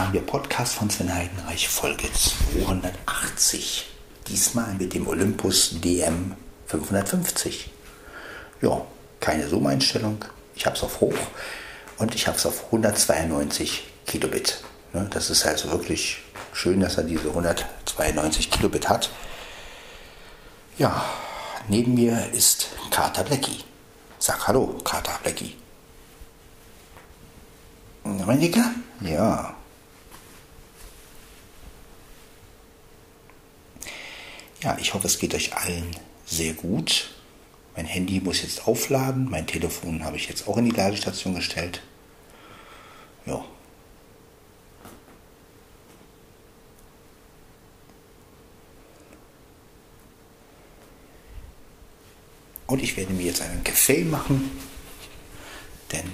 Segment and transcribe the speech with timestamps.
[0.00, 3.90] haben hier Podcast von Sven Heidenreich, Folge 280.
[4.26, 6.34] Diesmal mit dem Olympus DM
[6.66, 7.70] 550.
[8.62, 8.86] Ja,
[9.20, 10.24] keine Zoom-Einstellung.
[10.54, 11.18] Ich habe es auf hoch
[11.98, 14.64] und ich habe es auf 192 Kilobit.
[14.94, 16.22] Ne, das ist also wirklich
[16.54, 19.10] schön, dass er diese 192 Kilobit hat.
[20.78, 21.04] Ja,
[21.68, 23.58] neben mir ist Carter Blackie.
[24.18, 25.54] Sag Hallo, Carter Blackie.
[28.40, 28.70] Dicker?
[29.02, 29.54] Ja.
[34.62, 37.10] Ja, ich hoffe, es geht euch allen sehr gut.
[37.74, 39.28] Mein Handy muss jetzt aufladen.
[39.28, 41.82] Mein Telefon habe ich jetzt auch in die Ladestation gestellt.
[43.26, 43.44] Ja.
[52.68, 54.50] Und ich werde mir jetzt einen Kaffee machen,
[55.90, 56.10] denn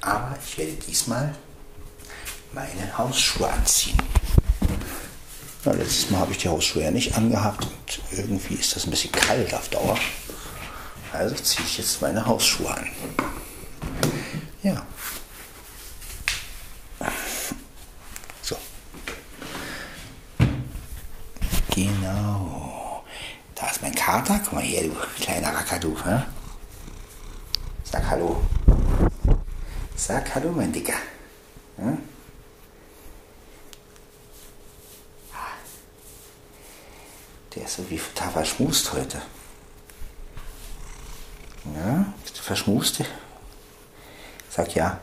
[0.00, 1.36] aber ich werde diesmal
[2.52, 3.98] meine Hausschuhe anziehen.
[5.64, 8.90] Ja, letztes Mal habe ich die Hausschuhe ja nicht angehabt und irgendwie ist das ein
[8.90, 9.98] bisschen kalt auf Dauer.
[11.12, 12.88] Also ziehe ich jetzt meine Hausschuhe an.
[14.62, 14.86] Ja.
[18.40, 18.56] So.
[21.74, 23.04] Genau.
[23.54, 24.40] Da ist mein Kater.
[24.42, 26.22] Guck mal her, du kleiner Racker, Hä?
[27.84, 28.40] Sag Hallo.
[29.94, 30.96] Sag Hallo, mein Dicker.
[31.76, 31.98] Hm?
[37.54, 39.20] Der ist so wie total verschmust heute.
[41.74, 43.04] Ja, bist du verschmust?
[44.48, 45.00] Sag ja.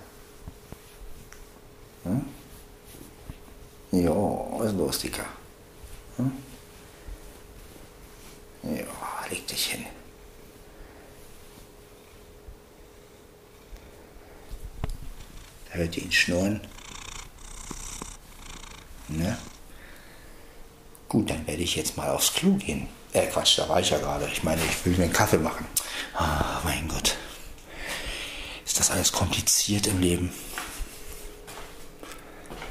[2.03, 2.25] Hm?
[3.91, 5.25] Ja, ist los, Dicker?
[6.17, 6.31] Hm?
[8.63, 9.85] Ja, leg dich hin.
[15.69, 16.61] Da hört ihr ihn schnurren.
[19.09, 19.37] Ne?
[21.09, 22.87] Gut, dann werde ich jetzt mal aufs Klo gehen.
[23.13, 24.27] Äh, Quatsch, da war ich ja gerade.
[24.27, 25.65] Ich meine, ich will mir einen Kaffee machen.
[26.13, 27.15] Ah, mein Gott.
[28.65, 30.33] Ist das alles kompliziert im Leben?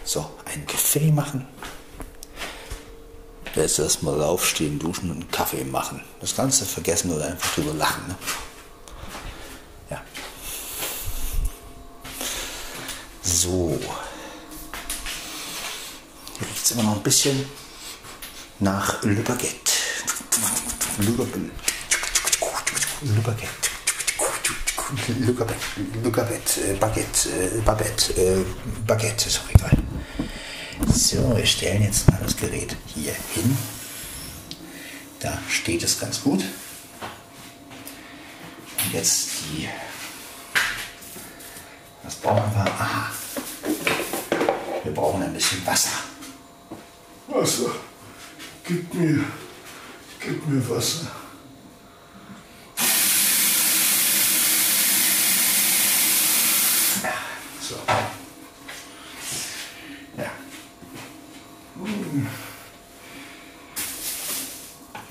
[0.04, 1.48] So, einen Kaffee machen.
[3.54, 6.02] Jetzt erstmal aufstehen, duschen und einen Kaffee machen.
[6.20, 8.06] Das Ganze vergessen oder einfach drüber lachen.
[8.06, 8.16] Ne?
[9.90, 10.02] Ja.
[13.22, 13.80] So.
[16.38, 17.48] Hier riecht es immer noch ein bisschen
[18.60, 19.72] nach Baguette.
[20.98, 21.50] Le Baguette.
[23.02, 23.66] Le Baguette.
[25.08, 25.66] Le Baguette,
[26.02, 26.78] Le Baguette,
[27.64, 28.44] Baguette,
[28.86, 29.76] Baguette, ist auch egal.
[30.92, 33.58] So, wir stellen jetzt mal das Gerät hier hin.
[35.18, 36.44] Da steht es ganz gut.
[38.84, 39.68] Und jetzt die.
[42.04, 42.64] Was brauchen wir?
[42.64, 43.10] Aha.
[44.84, 45.90] Wir brauchen ein bisschen Wasser.
[47.26, 47.74] Wasser.
[48.68, 49.24] Gib mir,
[50.18, 51.06] gib mir Wasser.
[57.60, 57.76] So.
[60.16, 60.30] Ja.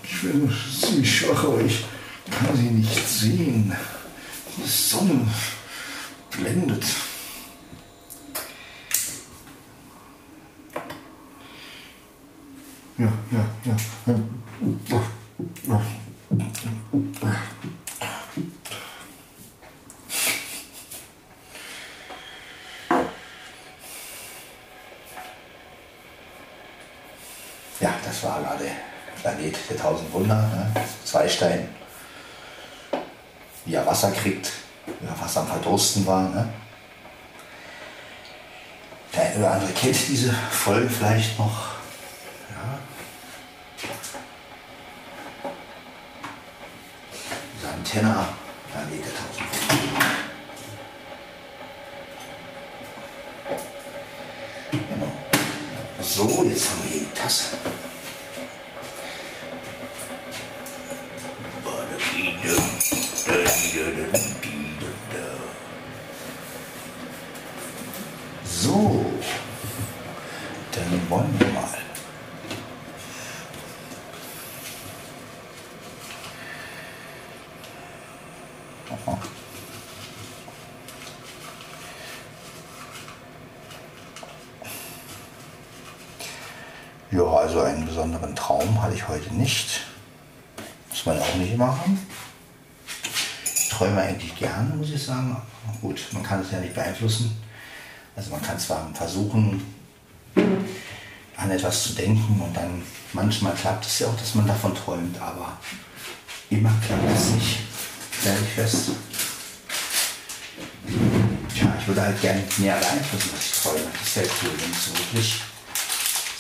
[0.03, 1.85] Ich bin ziemlich schwach, aber ich
[2.29, 3.73] kann sie nicht sehen.
[4.57, 5.31] Die Sonne
[6.29, 6.83] blendet.
[12.97, 13.75] Ja, ja, ja.
[27.81, 28.71] Ja, das war gerade
[29.21, 30.35] Planet der tausend Wunder.
[30.35, 30.71] Ne?
[31.03, 31.67] Zweistein,
[33.65, 34.53] wie er Wasser kriegt,
[34.85, 36.29] wie er fast am Verdursten war.
[36.29, 36.47] Ne?
[39.13, 41.74] Der eine oder andere kennt diese Folge vielleicht noch.
[47.85, 48.44] 제나.
[96.95, 97.35] Beeinflussen.
[98.15, 99.75] Also man kann zwar versuchen,
[101.37, 102.81] an etwas zu denken und dann
[103.13, 105.57] manchmal klappt es ja auch, dass man davon träumt, aber
[106.49, 107.59] immer klappt es nicht,
[108.19, 108.91] stelle ich fest.
[111.53, 113.91] Tja, ich würde halt gerne mehr beeinflussen, was ich träume.
[113.99, 115.41] Das wäre cool, wenn ich so wirklich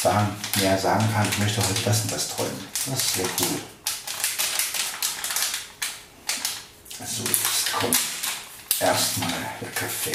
[0.01, 0.29] sagen,
[0.59, 2.67] mehr sagen kann, ich möchte heute das und das träumen.
[2.85, 3.59] Das wäre cool.
[6.99, 8.14] Also jetzt kommt
[8.79, 9.31] erstmal
[9.61, 10.11] der Kaffee.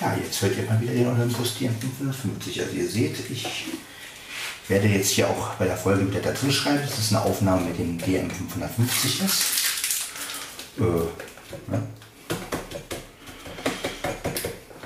[0.00, 0.92] Ja, jetzt hört ihr mal wieder
[1.54, 2.62] Olympus DM550.
[2.62, 3.46] Also ihr seht, ich
[4.68, 7.78] werde jetzt hier auch bei der Folge wieder dazu schreiben, dass es eine Aufnahme mit
[7.78, 9.44] dem DM550 ist.
[10.78, 11.82] Äh, ne?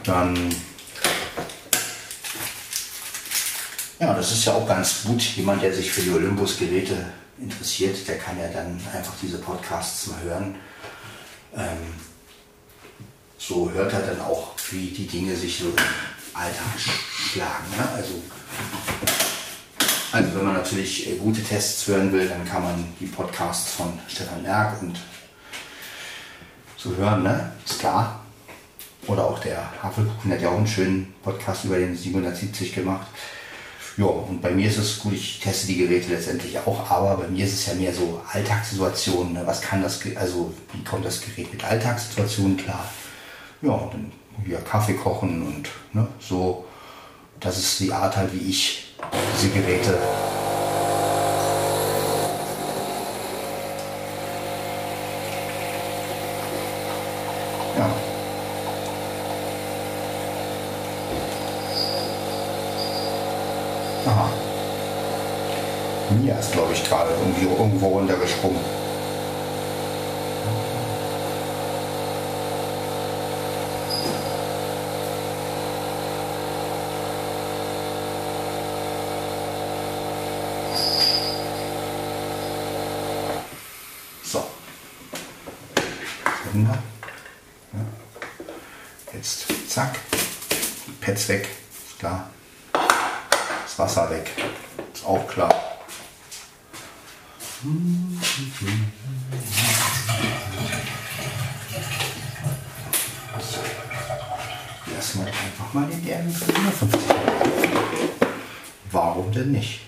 [0.05, 0.55] Dann
[4.01, 5.21] ja, das ist ja auch ganz gut.
[5.21, 7.07] Jemand, der sich für die Olympus-Geräte
[7.41, 10.55] interessiert, der kann ja dann einfach diese Podcasts mal hören.
[11.55, 11.95] Ähm,
[13.39, 15.73] so hört er dann auch, wie die Dinge sich so
[16.39, 17.71] Alltag schlagen.
[17.77, 17.89] Ne?
[17.97, 18.23] Also,
[20.13, 23.99] also wenn man natürlich äh, gute Tests hören will, dann kann man die Podcasts von
[24.09, 24.99] Stefan Merck und
[26.77, 27.53] so hören, ne?
[27.65, 28.25] Ist klar.
[29.07, 33.07] Oder auch der Havelkuchen hat ja auch einen schönen Podcast über den 770 gemacht.
[33.97, 37.27] Ja, und bei mir ist es gut, ich teste die Geräte letztendlich auch, aber bei
[37.27, 39.33] mir ist es ja mehr so Alltagssituationen.
[39.33, 39.43] Ne?
[39.45, 42.89] Was kann das, also wie kommt das Gerät mit Alltagssituationen klar?
[43.61, 44.13] Ja, dann
[44.45, 46.65] hier Kaffee kochen und ne, so.
[47.41, 48.95] Das ist die Art halt, wie ich
[49.37, 49.97] diese Geräte
[57.79, 57.91] ja.
[64.07, 64.29] Aha.
[66.11, 68.61] Mia ist, glaube ich, gerade irgendwo runtergesprungen.
[84.25, 84.45] So.
[86.53, 86.79] Wunder.
[87.73, 87.79] Ja.
[89.15, 89.99] Jetzt zack.
[91.29, 91.47] Weg.
[92.01, 92.31] Ist.
[92.73, 94.31] Das Wasser weg.
[94.95, 95.55] Ist auch klar.
[103.39, 103.61] So.
[104.95, 107.01] Lassen wir einfach mal den DM 550.
[108.91, 109.81] Warum denn nicht?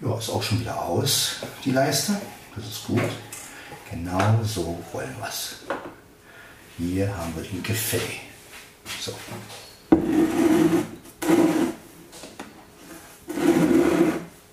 [0.00, 2.20] Ja, ist auch schon wieder aus, die Leiste.
[2.56, 3.00] Das ist gut.
[3.90, 5.56] Genau so wollen wir es.
[6.78, 8.26] Hier haben wir den Kaffee.
[9.06, 9.14] So.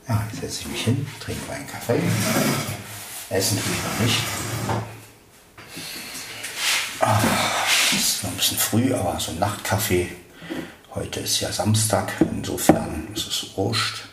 [0.07, 1.99] Ja, jetzt setze ich mich hin, trinke meinen Kaffee.
[3.31, 4.21] Essen tue ich noch nicht.
[6.99, 7.19] Ah,
[7.93, 10.11] ist noch ein bisschen früh, aber so ein Nachtkaffee.
[10.93, 14.03] Heute ist ja Samstag, insofern ist es wurscht.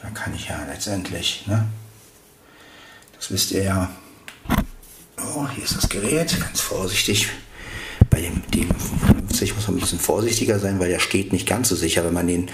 [0.00, 1.66] Da kann ich ja letztendlich, ne?
[3.16, 3.90] Das wisst ihr ja.
[5.18, 7.30] Oh, hier ist das Gerät, ganz vorsichtig.
[8.14, 11.74] Bei dem DM55 muss man ein bisschen vorsichtiger sein, weil der steht nicht ganz so
[11.74, 12.48] sicher, wenn man den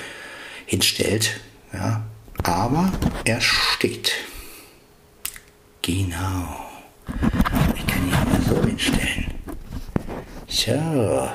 [0.64, 1.38] hinstellt.
[1.70, 2.02] Ja,
[2.42, 2.90] aber
[3.26, 4.12] er steht.
[5.82, 6.66] Genau.
[7.76, 9.26] Ich kann ihn mal so hinstellen.
[10.48, 11.28] So.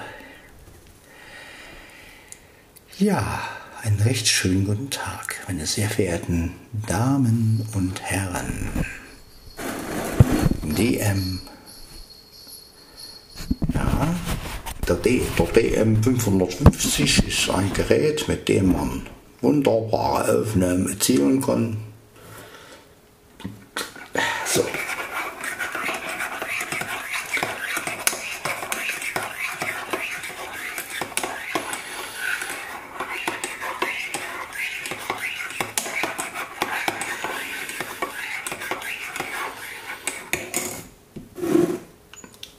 [2.98, 3.42] Ja,
[3.84, 6.54] einen recht schönen guten Tag, meine sehr verehrten
[6.88, 8.72] Damen und Herren.
[10.64, 11.42] DM.
[13.74, 14.16] Ja,
[14.88, 19.08] der, D, der DM 550 ist ein Gerät, mit dem man
[19.42, 21.78] wunderbare Aufnahmen erzielen kann.
[24.46, 24.64] So.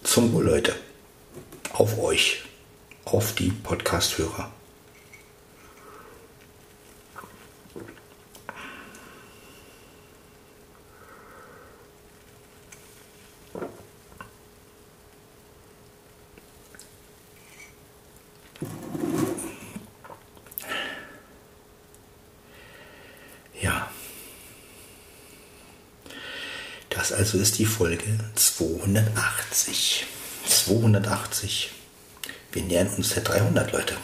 [0.03, 0.75] Zum Wohl, Leute.
[1.75, 2.43] Auf euch.
[3.05, 4.51] Auf die Podcast-Hörer.
[27.09, 30.07] Das also ist die Folge 280.
[30.45, 31.71] 280.
[32.51, 33.97] Wir nähern uns der 300, Leute.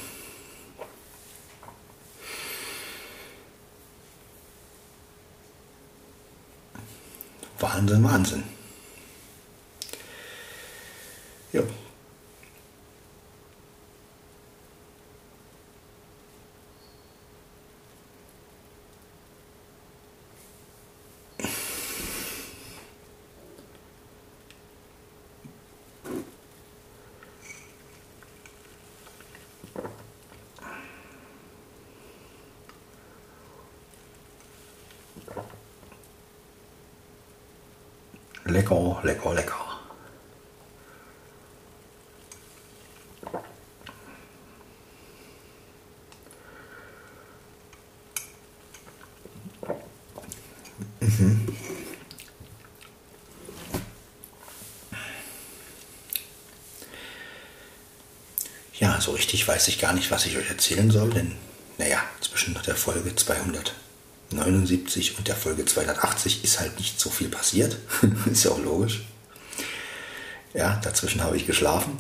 [7.59, 8.45] Wahnsinn, Wahnsinn.
[11.53, 11.63] Ja.
[39.03, 39.73] Lecker, lecker, lecker.
[58.79, 61.37] Ja, so richtig weiß ich gar nicht, was ich euch erzählen soll, denn,
[61.79, 63.05] naja, zwischen der Folge
[64.33, 67.77] 279 und der Folge 280 ist halt nicht so viel passiert.
[68.31, 69.03] ist ja auch logisch.
[70.55, 71.99] Ja, dazwischen habe ich geschlafen.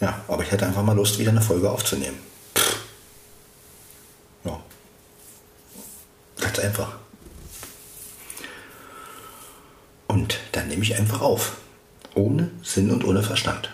[0.00, 2.18] Ja, aber ich hatte einfach mal Lust, wieder eine Folge aufzunehmen.
[2.56, 2.78] Pff.
[4.44, 4.62] Ja.
[6.40, 6.98] Ganz einfach.
[10.06, 11.56] Und dann nehme ich einfach auf.
[12.14, 13.73] Ohne Sinn und ohne Verstand.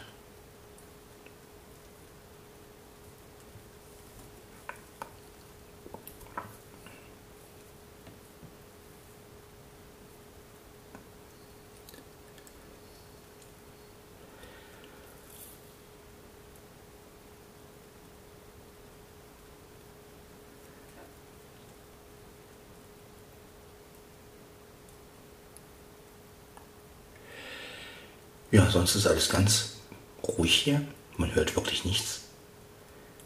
[28.71, 29.77] Sonst ist alles ganz
[30.23, 30.83] ruhig hier.
[31.17, 32.21] Man hört wirklich nichts.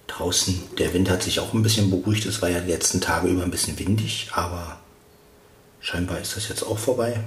[0.07, 2.27] Draußen, der Wind hat sich auch ein bisschen beruhigt.
[2.27, 4.81] Es war ja die letzten Tage über ein bisschen windig, aber
[5.81, 7.21] scheinbar ist das jetzt auch vorbei.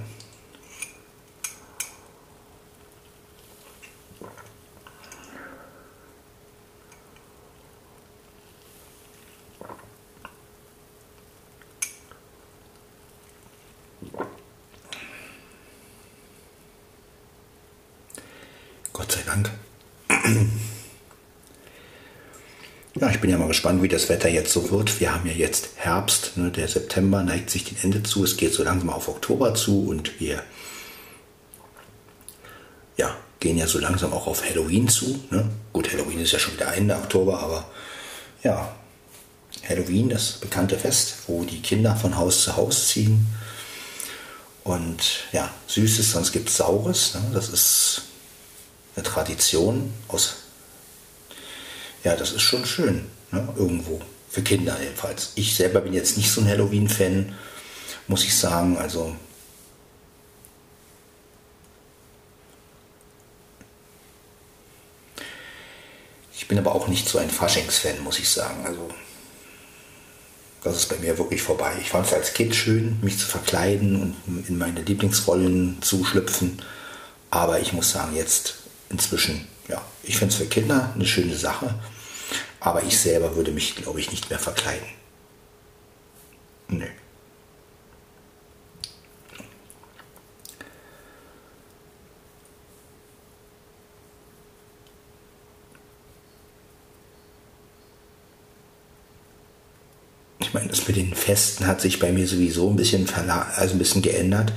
[18.92, 19.50] Gott sei Dank.
[23.00, 25.00] Ja, ich bin ja mal gespannt, wie das Wetter jetzt so wird.
[25.00, 26.52] Wir haben ja jetzt Herbst, ne?
[26.52, 28.22] der September neigt sich dem Ende zu.
[28.22, 30.44] Es geht so langsam auf Oktober zu und wir
[32.96, 35.18] ja, gehen ja so langsam auch auf Halloween zu.
[35.32, 35.50] Ne?
[35.72, 37.68] Gut, Halloween ist ja schon wieder Ende Oktober, aber
[38.44, 38.72] ja,
[39.68, 43.26] Halloween, das bekannte Fest, wo die Kinder von Haus zu Haus ziehen.
[44.62, 47.14] Und ja, Süßes, sonst gibt es Saures.
[47.14, 47.22] Ne?
[47.34, 48.02] Das ist
[48.94, 50.34] eine Tradition aus.
[52.04, 53.48] Ja, das ist schon schön, ne?
[53.56, 54.00] irgendwo.
[54.30, 55.32] Für Kinder jedenfalls.
[55.36, 57.34] Ich selber bin jetzt nicht so ein Halloween-Fan,
[58.08, 58.76] muss ich sagen.
[58.76, 59.16] Also.
[66.34, 68.66] Ich bin aber auch nicht so ein Faschings-Fan, muss ich sagen.
[68.66, 68.90] Also.
[70.62, 71.72] Das ist bei mir wirklich vorbei.
[71.80, 76.60] Ich fand es als Kind schön, mich zu verkleiden und in meine Lieblingsrollen zu schlüpfen.
[77.30, 78.54] Aber ich muss sagen, jetzt
[78.90, 81.74] inzwischen, ja, ich finde es für Kinder eine schöne Sache,
[82.68, 84.86] aber ich selber würde mich, glaube ich, nicht mehr verkleiden.
[86.68, 86.84] Nö.
[100.40, 103.08] Ich meine, das mit den Festen hat sich bei mir sowieso ein bisschen,
[103.56, 104.52] also ein bisschen geändert.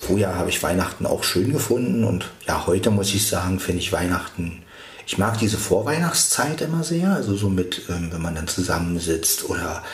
[0.00, 3.92] Früher habe ich Weihnachten auch schön gefunden und ja, heute muss ich sagen, finde ich
[3.92, 4.62] Weihnachten,
[5.06, 9.84] ich mag diese Vorweihnachtszeit immer sehr, also so mit, ähm, wenn man dann zusammensitzt oder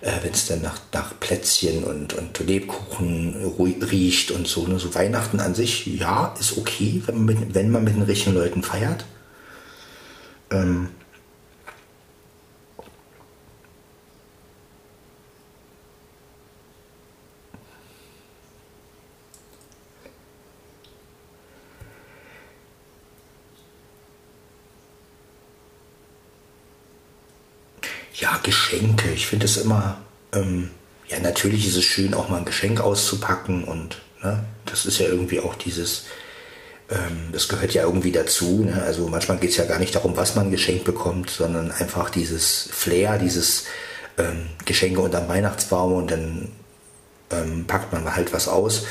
[0.00, 3.52] äh, wenn es dann nach, nach Plätzchen und, und Lebkuchen
[3.90, 4.66] riecht und so.
[4.68, 4.78] Ne?
[4.78, 8.36] So Weihnachten an sich, ja, ist okay, wenn man mit, wenn man mit den richtigen
[8.36, 9.04] Leuten feiert.
[10.52, 10.90] Ähm,
[28.20, 29.10] ja, Geschenke.
[29.10, 29.98] Ich finde es immer,
[30.32, 30.70] ähm,
[31.08, 35.06] ja, natürlich ist es schön, auch mal ein Geschenk auszupacken und ne, das ist ja
[35.06, 36.04] irgendwie auch dieses,
[36.90, 38.64] ähm, das gehört ja irgendwie dazu.
[38.64, 38.82] Ne?
[38.82, 42.68] Also manchmal geht es ja gar nicht darum, was man geschenkt bekommt, sondern einfach dieses
[42.70, 43.64] Flair, dieses
[44.18, 46.52] ähm, Geschenke unterm Weihnachtsbaum und dann
[47.30, 48.84] ähm, packt man halt was aus.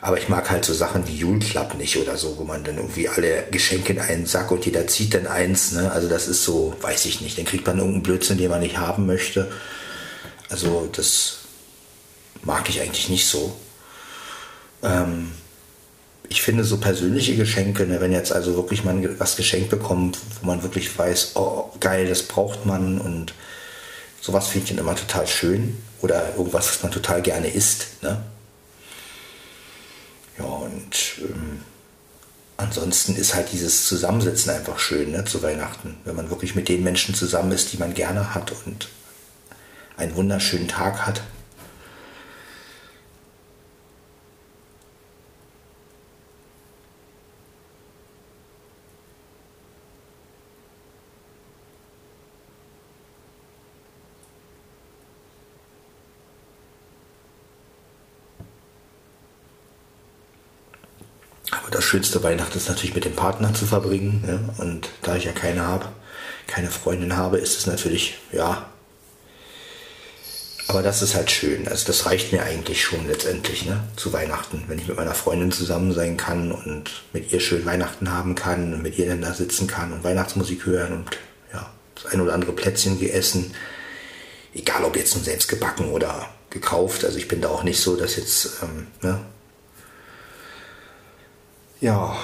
[0.00, 2.76] Aber ich mag halt so Sachen wie Jule Club nicht oder so, wo man dann
[2.76, 5.72] irgendwie alle Geschenke in einen Sack und jeder zieht dann eins.
[5.72, 5.90] Ne?
[5.90, 7.36] Also das ist so, weiß ich nicht.
[7.36, 9.50] Dann kriegt man irgendeinen Blödsinn, den man nicht haben möchte.
[10.48, 11.38] Also das
[12.42, 13.56] mag ich eigentlich nicht so.
[14.84, 15.32] Ähm,
[16.28, 20.46] ich finde so persönliche Geschenke, ne, wenn jetzt also wirklich man was geschenkt bekommt, wo
[20.46, 23.32] man wirklich weiß, oh geil, das braucht man und
[24.20, 25.76] sowas finde ich dann immer total schön.
[26.00, 28.02] Oder irgendwas, was man total gerne isst.
[28.02, 28.22] Ne?
[30.38, 31.62] Ja, und ähm,
[32.56, 35.96] ansonsten ist halt dieses Zusammensitzen einfach schön ne, zu Weihnachten.
[36.04, 38.88] Wenn man wirklich mit den Menschen zusammen ist, die man gerne hat und
[39.96, 41.22] einen wunderschönen Tag hat.
[61.50, 64.22] Aber das schönste Weihnachten ist natürlich mit dem Partner zu verbringen.
[64.26, 64.62] Ja?
[64.62, 65.86] Und da ich ja keine habe,
[66.46, 68.66] keine Freundin habe, ist es natürlich, ja.
[70.66, 71.66] Aber das ist halt schön.
[71.66, 73.82] Also das reicht mir eigentlich schon letztendlich, ne?
[73.96, 74.64] Zu Weihnachten.
[74.68, 78.74] Wenn ich mit meiner Freundin zusammen sein kann und mit ihr schön Weihnachten haben kann
[78.74, 81.06] und mit ihr dann da sitzen kann und Weihnachtsmusik hören und
[81.54, 83.54] ja, das ein oder andere Plätzchen gegessen.
[84.52, 87.02] Egal ob jetzt nun selbst gebacken oder gekauft.
[87.06, 89.20] Also ich bin da auch nicht so, dass jetzt, ähm, ne,
[91.80, 92.16] ja.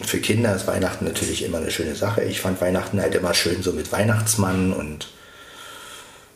[0.00, 2.22] Für Kinder ist Weihnachten natürlich immer eine schöne Sache.
[2.22, 5.08] Ich fand Weihnachten halt immer schön so mit Weihnachtsmann und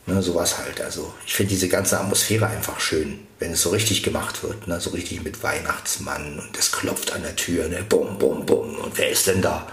[0.05, 0.79] ne, sowas halt.
[0.81, 4.67] Also ich finde diese ganze Atmosphäre einfach schön, wenn es so richtig gemacht wird.
[4.67, 4.79] Ne?
[4.79, 7.67] So richtig mit Weihnachtsmann und es klopft an der Tür.
[7.67, 7.83] Ne?
[7.87, 8.77] Bum, bum, bum.
[8.77, 9.67] Und wer ist denn da?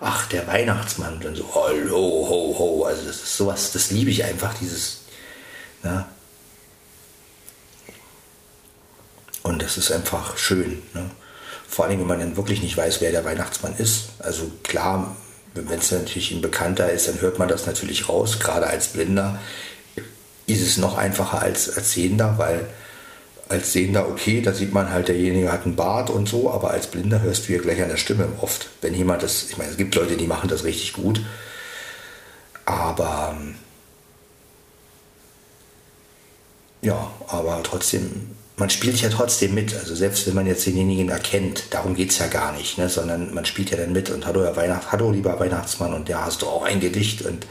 [0.00, 1.20] Ach, der Weihnachtsmann.
[1.20, 2.84] Dann so, hallo, ho, ho.
[2.84, 5.00] Also das ist sowas, das liebe ich einfach, dieses,
[5.82, 6.06] ne?
[9.42, 10.82] Und das ist einfach schön.
[10.92, 11.08] Ne?
[11.68, 14.08] Vor allem, wenn man dann wirklich nicht weiß, wer der Weihnachtsmann ist.
[14.18, 15.16] Also klar,
[15.54, 18.40] wenn es natürlich ein Bekannter ist, dann hört man das natürlich raus.
[18.40, 19.38] Gerade als Blinder
[20.46, 22.66] ist es noch einfacher als als Sehender, weil
[23.48, 26.88] als Sehender okay, da sieht man halt, derjenige hat einen Bart und so, aber als
[26.88, 28.70] Blinder hörst du ja gleich an der Stimme oft.
[28.80, 31.20] Wenn jemand das, ich meine, es gibt Leute, die machen das richtig gut,
[32.64, 33.36] aber
[36.82, 39.74] ja, aber trotzdem, man spielt ja trotzdem mit.
[39.74, 42.88] Also selbst wenn man jetzt denjenigen erkennt, darum geht es ja gar nicht, ne?
[42.88, 46.24] sondern man spielt ja dann mit und hallo, Herr Weihnacht, hallo lieber Weihnachtsmann und ja,
[46.24, 47.46] hast du auch ein Gedicht und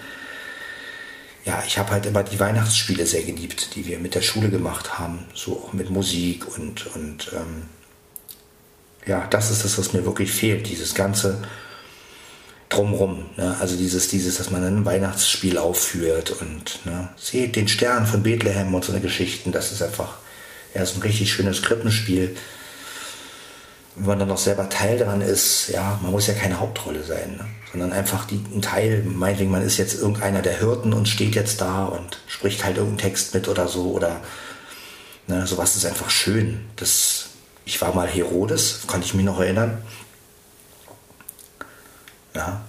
[1.46, 4.98] ja, ich habe halt immer die Weihnachtsspiele sehr geliebt, die wir mit der Schule gemacht
[4.98, 7.64] haben, so auch mit Musik und, und ähm,
[9.06, 11.44] ja, das ist das, was mir wirklich fehlt, dieses ganze
[12.70, 13.56] drumrum, ne?
[13.60, 17.10] also dieses, dieses, dass man ein Weihnachtsspiel aufführt und ne?
[17.16, 20.18] seht den Stern von Bethlehem und so eine Geschichten, das ist einfach,
[20.74, 22.36] ja, so ein richtig schönes Krippenspiel
[23.96, 27.38] wenn man dann noch selber Teil daran ist, ja, man muss ja keine Hauptrolle sein,
[27.38, 27.46] ne?
[27.72, 31.62] sondern einfach die, ein Teil, meinetwegen, man ist jetzt irgendeiner der Hirten und steht jetzt
[31.62, 34.22] da und spricht halt irgendeinen Text mit oder so oder
[35.28, 36.66] ne, sowas ist einfach schön.
[36.76, 37.28] Das,
[37.64, 39.82] ich war mal Herodes, kann ich mich noch erinnern.
[42.34, 42.62] Ja.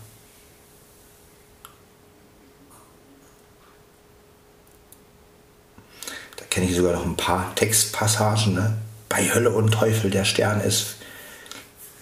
[6.37, 8.77] Da kenne ich sogar noch ein paar Textpassagen, ne?
[9.09, 10.97] Bei Hölle und Teufel der Stern ist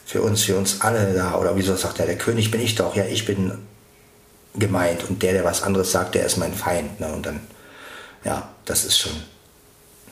[0.05, 1.37] für uns, für uns alle da.
[1.37, 3.59] Oder wieso sagt er, der König bin ich doch, ja, ich bin
[4.55, 5.05] gemeint.
[5.09, 7.01] Und der, der was anderes sagt, der ist mein Feind.
[7.01, 7.13] Ne?
[7.13, 7.41] Und dann,
[8.25, 9.13] ja, das ist schon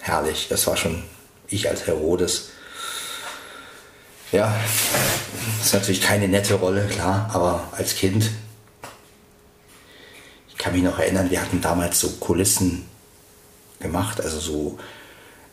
[0.00, 0.46] herrlich.
[0.48, 1.02] Das war schon
[1.48, 2.48] ich als Herodes.
[4.32, 4.54] Ja,
[5.62, 8.30] ist natürlich keine nette Rolle, klar, aber als Kind,
[10.48, 12.88] ich kann mich noch erinnern, wir hatten damals so Kulissen
[13.78, 14.78] gemacht, also so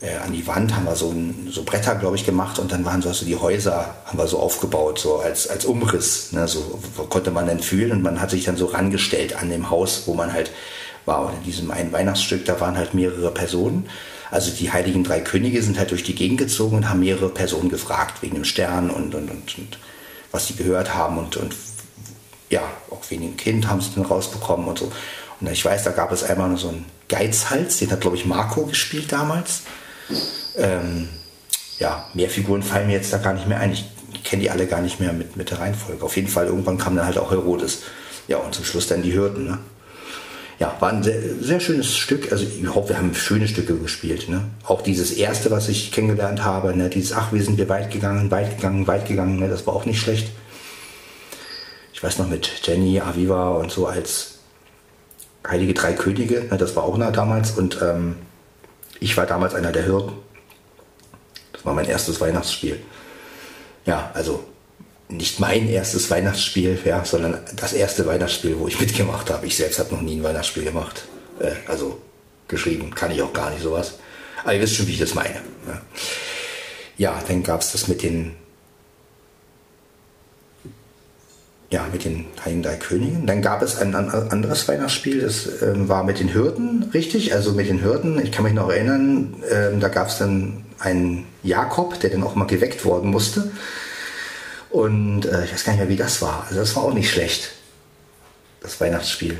[0.01, 2.85] äh, an die Wand haben wir so, ein, so Bretter, glaube ich, gemacht und dann
[2.85, 6.31] waren so also die Häuser, haben wir so aufgebaut, so als, als Umriss.
[6.31, 6.47] Ne?
[6.47, 10.03] So konnte man dann fühlen und man hat sich dann so rangestellt an dem Haus,
[10.05, 10.51] wo man halt
[11.05, 11.25] war.
[11.27, 13.89] Und in diesem einen Weihnachtsstück, da waren halt mehrere Personen.
[14.31, 17.69] Also die heiligen drei Könige sind halt durch die Gegend gezogen und haben mehrere Personen
[17.69, 19.77] gefragt wegen dem Stern und, und, und, und
[20.31, 21.55] was sie gehört haben und, und
[22.49, 24.91] ja, auch wegen dem Kind haben sie dann rausbekommen und so.
[25.41, 28.65] Und ich weiß, da gab es einmal so einen Geizhals, den hat, glaube ich, Marco
[28.65, 29.63] gespielt damals.
[30.57, 31.09] Ähm,
[31.79, 33.71] ja, mehr Figuren fallen mir jetzt da gar nicht mehr ein.
[33.71, 33.85] Ich
[34.23, 36.03] kenne die alle gar nicht mehr mit, mit der Reihenfolge.
[36.03, 37.83] Auf jeden Fall, irgendwann kam dann halt auch Herodes.
[38.27, 39.45] Ja, und zum Schluss dann die Hürden.
[39.45, 39.59] Ne?
[40.59, 42.31] ja, war ein sehr, sehr schönes Stück.
[42.31, 44.27] Also überhaupt, wir haben schöne Stücke gespielt.
[44.27, 44.43] Ne?
[44.65, 46.89] Auch dieses erste, was ich kennengelernt habe, ne?
[46.89, 49.47] dieses Ach, wir sind wir weit gegangen, weit gegangen, weit gegangen, ne?
[49.47, 50.29] das war auch nicht schlecht.
[51.93, 54.35] Ich weiß noch mit Jenny, Aviva und so als
[55.47, 56.57] Heilige Drei Könige, ne?
[56.57, 57.51] das war auch nah damals.
[57.51, 58.17] Und ähm,
[58.99, 60.13] ich war damals einer der Hirten.
[61.53, 62.79] Das war mein erstes Weihnachtsspiel.
[63.85, 64.43] Ja, also
[65.07, 69.47] nicht mein erstes Weihnachtsspiel, ja, sondern das erste Weihnachtsspiel, wo ich mitgemacht habe.
[69.47, 71.05] Ich selbst habe noch nie ein Weihnachtsspiel gemacht.
[71.39, 71.99] Äh, also
[72.47, 73.95] geschrieben kann ich auch gar nicht sowas.
[74.43, 75.41] Aber ihr wisst schon, wie ich das meine.
[75.67, 75.81] Ja,
[76.97, 78.35] ja dann gab es das mit den
[81.71, 83.27] ja, mit den Heiligen Drei Königen.
[83.27, 87.33] Dann gab es ein anderes Weihnachtsspiel, das äh, war mit den Hürden, richtig?
[87.33, 88.19] Also mit den Hürden.
[88.23, 92.35] Ich kann mich noch erinnern, äh, da gab es dann einen Jakob, der dann auch
[92.35, 93.51] mal geweckt worden musste.
[94.69, 96.45] Und äh, ich weiß gar nicht mehr, wie das war.
[96.47, 97.51] Also das war auch nicht schlecht.
[98.61, 99.37] Das Weihnachtsspiel.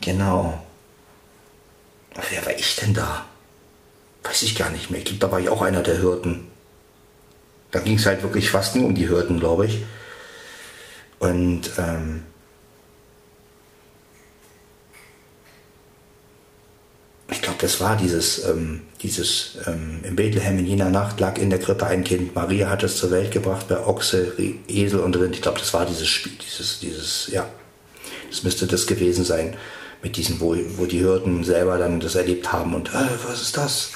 [0.00, 0.62] Genau.
[2.30, 3.26] Wer war ich denn da?
[4.22, 5.00] Weiß ich gar nicht mehr.
[5.00, 6.49] Ich glaube, da war ich auch einer der Hürden.
[7.70, 9.84] Da ging es halt wirklich fast nur um die Hürden, glaube ich.
[11.20, 12.22] Und ähm,
[17.30, 21.50] ich glaube, das war dieses, ähm, dieses ähm, in Bethlehem in jener Nacht lag in
[21.50, 22.34] der Krippe ein Kind.
[22.34, 24.32] Maria hat es zur Welt gebracht bei Ochse,
[24.66, 25.36] Esel und Rind.
[25.36, 27.48] Ich glaube, das war dieses Spiel, dieses, dieses, ja,
[28.30, 29.56] das müsste das gewesen sein
[30.02, 33.56] mit diesen, wo, wo die Hürden selber dann das erlebt haben und äh, was ist
[33.56, 33.92] das?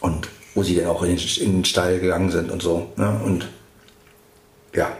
[0.00, 2.90] Und wo sie dann auch in den, in den Stall gegangen sind und so.
[2.96, 3.20] Ne?
[3.24, 3.46] Und
[4.74, 4.90] ja,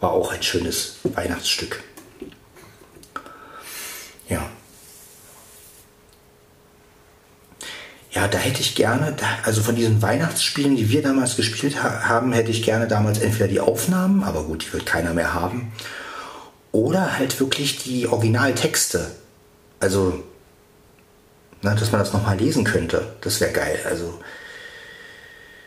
[0.00, 1.84] war auch ein schönes Weihnachtsstück.
[4.30, 4.48] Ja.
[8.12, 12.50] Ja, da hätte ich gerne, also von diesen Weihnachtsspielen, die wir damals gespielt haben, hätte
[12.50, 15.70] ich gerne damals entweder die Aufnahmen, aber gut, die wird keiner mehr haben,
[16.72, 19.10] oder halt wirklich die Originaltexte.
[19.80, 20.22] Also,
[21.62, 23.14] na, dass man das nochmal lesen könnte.
[23.20, 23.80] Das wäre geil.
[23.84, 24.20] Also,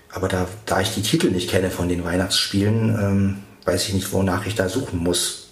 [0.10, 4.12] aber da, da ich die Titel nicht kenne von den Weihnachtsspielen, ähm, weiß ich nicht,
[4.12, 5.48] wonach ich da suchen muss.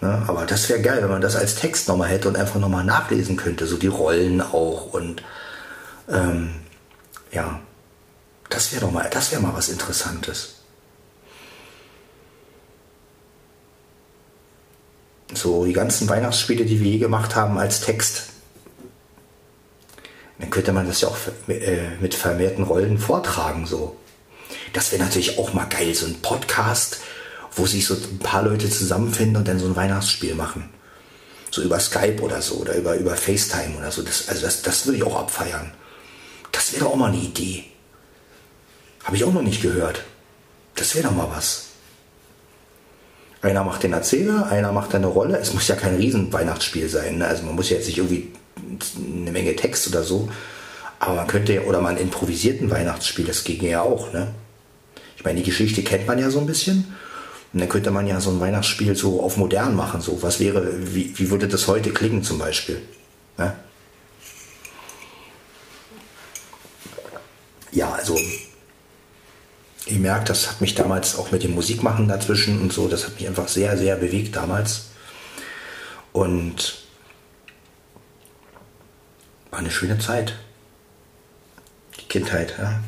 [0.00, 0.22] Ne?
[0.26, 3.36] Aber das wäre geil, wenn man das als Text nochmal hätte und einfach nochmal nachlesen
[3.36, 5.22] könnte, so die Rollen auch und
[6.08, 6.54] ähm,
[7.32, 7.60] ja,
[8.48, 10.59] das wäre doch mal, das wäre mal was Interessantes.
[15.34, 18.24] So die ganzen Weihnachtsspiele, die wir je gemacht haben als Text.
[20.38, 23.96] Dann könnte man das ja auch äh, mit vermehrten Rollen vortragen, so.
[24.72, 27.00] Das wäre natürlich auch mal geil, so ein Podcast,
[27.54, 30.70] wo sich so ein paar Leute zusammenfinden und dann so ein Weihnachtsspiel machen.
[31.50, 34.02] So über Skype oder so oder über, über FaceTime oder so.
[34.02, 35.72] Das, also das, das würde ich auch abfeiern.
[36.52, 37.64] Das wäre doch auch mal eine Idee.
[39.04, 40.04] Habe ich auch noch nicht gehört.
[40.76, 41.69] Das wäre doch mal was.
[43.42, 45.38] Einer macht den Erzähler, einer macht eine Rolle.
[45.38, 47.18] Es muss ja kein Riesen-Weihnachtsspiel sein.
[47.18, 47.26] Ne?
[47.26, 48.28] Also man muss ja jetzt nicht irgendwie
[48.96, 50.28] eine Menge Text oder so.
[50.98, 54.12] Aber man könnte ja, oder man improvisiert ein Weihnachtsspiel, das ginge ja auch.
[54.12, 54.28] Ne?
[55.16, 56.94] Ich meine, die Geschichte kennt man ja so ein bisschen.
[57.52, 60.02] Und dann könnte man ja so ein Weihnachtsspiel so auf modern machen.
[60.02, 62.82] So, was wäre, wie, wie würde das heute klingen zum Beispiel?
[63.38, 63.54] Ne?
[67.72, 68.18] Ja, also
[69.90, 73.14] ihr merkt, das hat mich damals auch mit dem Musikmachen dazwischen und so, das hat
[73.16, 74.86] mich einfach sehr, sehr bewegt damals.
[76.12, 76.78] Und
[79.50, 80.34] war eine schöne Zeit.
[81.98, 82.80] Die Kindheit, ja.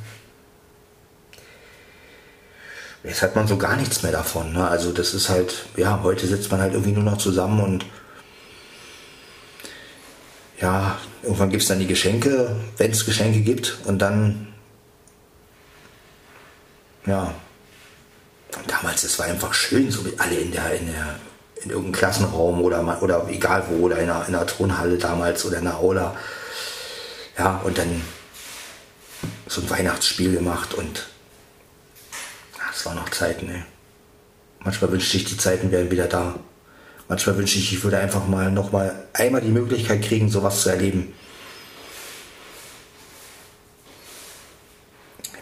[3.04, 4.52] Jetzt hat man so gar nichts mehr davon.
[4.52, 4.66] Ne?
[4.66, 7.84] Also das ist halt, ja, heute sitzt man halt irgendwie nur noch zusammen und
[10.60, 14.51] ja, irgendwann gibt es dann die Geschenke, wenn es Geschenke gibt und dann,
[17.06, 17.34] ja,
[18.56, 21.18] und damals, es war einfach schön, so mit alle in der, in der,
[21.62, 25.58] in irgendeinem Klassenraum oder, oder egal wo, oder in einer, in einer Turnhalle damals oder
[25.58, 26.16] in einer Aula.
[27.38, 28.02] Ja, und dann
[29.46, 31.06] so ein Weihnachtsspiel gemacht und
[32.68, 33.62] das waren noch Zeiten, ey.
[34.60, 36.36] Manchmal wünschte ich, die Zeiten wären wieder da.
[37.08, 40.68] Manchmal wünschte ich, ich würde einfach mal noch mal einmal die Möglichkeit kriegen, sowas zu
[40.68, 41.12] erleben.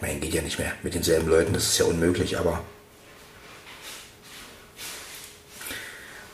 [0.01, 2.63] Meine, geht ja nicht mehr mit denselben Leuten, das ist ja unmöglich, aber.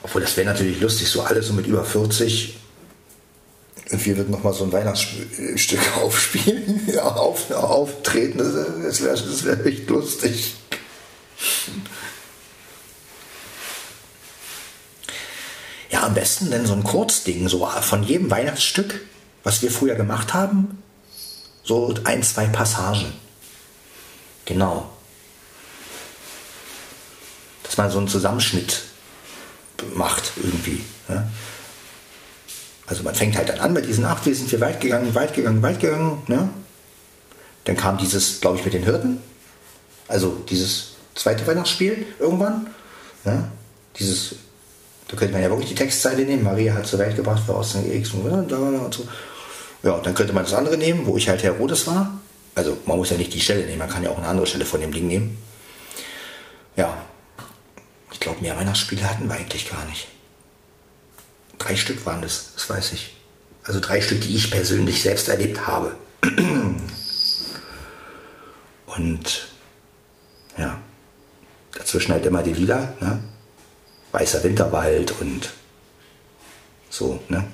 [0.02, 2.56] Obwohl, das wäre natürlich lustig, so alle so mit über 40.
[3.90, 8.38] Und wir würden nochmal so ein Weihnachtsstück aufspielen, auf, auftreten.
[8.38, 10.54] Das wäre das wär echt lustig.
[15.90, 19.00] Ja, am besten denn so ein Kurzding, so von jedem Weihnachtsstück,
[19.44, 20.82] was wir früher gemacht haben,
[21.64, 23.25] so ein, zwei Passagen.
[24.46, 24.88] Genau.
[27.62, 28.82] Dass man so einen Zusammenschnitt
[29.94, 30.82] macht irgendwie.
[31.08, 31.28] Ja?
[32.86, 35.34] Also man fängt halt dann an mit diesen acht, wir sind wir weit gegangen, weit
[35.34, 36.22] gegangen, weit gegangen.
[36.28, 36.48] Ne?
[37.64, 39.20] Dann kam dieses, glaube ich, mit den Hirten.
[40.08, 42.68] Also dieses zweite Weihnachtsspiel irgendwann.
[43.24, 43.48] Ja?
[43.98, 44.36] Dieses,
[45.08, 46.44] da könnte man ja wirklich die Textzeile nehmen.
[46.44, 49.08] Maria hat zur Welt gebracht, war aus dem X und so.
[49.82, 52.20] Ja, dann könnte man das andere nehmen, wo ich halt Herodes war.
[52.56, 54.64] Also man muss ja nicht die Stelle nehmen, man kann ja auch eine andere Stelle
[54.64, 55.36] von dem Ding nehmen.
[56.74, 56.96] Ja,
[58.10, 60.08] ich glaube, mehr Weihnachtsspiele hatten wir eigentlich gar nicht.
[61.58, 63.14] Drei Stück waren das, das weiß ich.
[63.62, 65.96] Also drei Stück, die ich persönlich selbst erlebt habe.
[68.86, 69.48] Und
[70.56, 70.80] ja,
[71.74, 73.22] dazwischen halt immer die Lieder, ne?
[74.12, 75.50] Weißer Winterwald und
[76.88, 77.44] so, ne?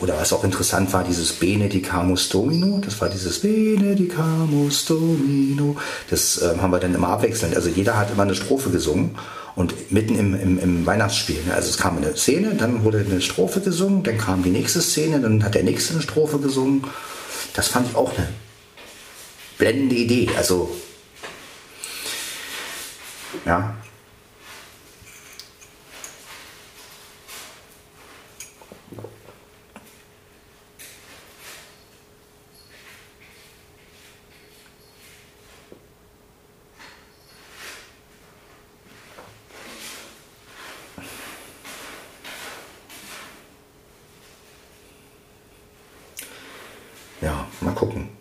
[0.00, 5.76] Oder was auch interessant war, dieses Benedicamus Domino, das war dieses Benedicamus Domino,
[6.10, 7.54] das äh, haben wir dann immer abwechselnd.
[7.54, 9.16] Also jeder hat immer eine Strophe gesungen
[9.54, 11.38] und mitten im, im, im Weihnachtsspiel.
[11.46, 11.54] Ne?
[11.54, 15.20] Also es kam eine Szene, dann wurde eine Strophe gesungen, dann kam die nächste Szene,
[15.20, 16.84] dann hat der nächste eine Strophe gesungen.
[17.54, 18.28] Das fand ich auch eine
[19.58, 20.28] blendende Idee.
[20.36, 20.74] Also
[23.46, 23.76] ja,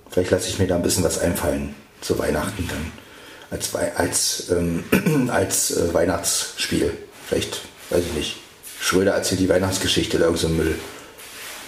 [0.09, 2.91] Vielleicht lasse ich mir da ein bisschen was einfallen zu Weihnachten dann.
[3.49, 4.83] Als, als, ähm,
[5.31, 6.91] als äh, Weihnachtsspiel.
[7.27, 8.37] Vielleicht, weiß ich nicht.
[8.79, 10.75] Schröder erzählt die Weihnachtsgeschichte oder so Müll.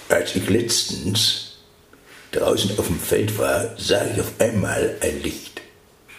[0.09, 1.57] Als ich letztens
[2.31, 5.61] draußen auf dem Feld war, sah ich auf einmal ein Licht.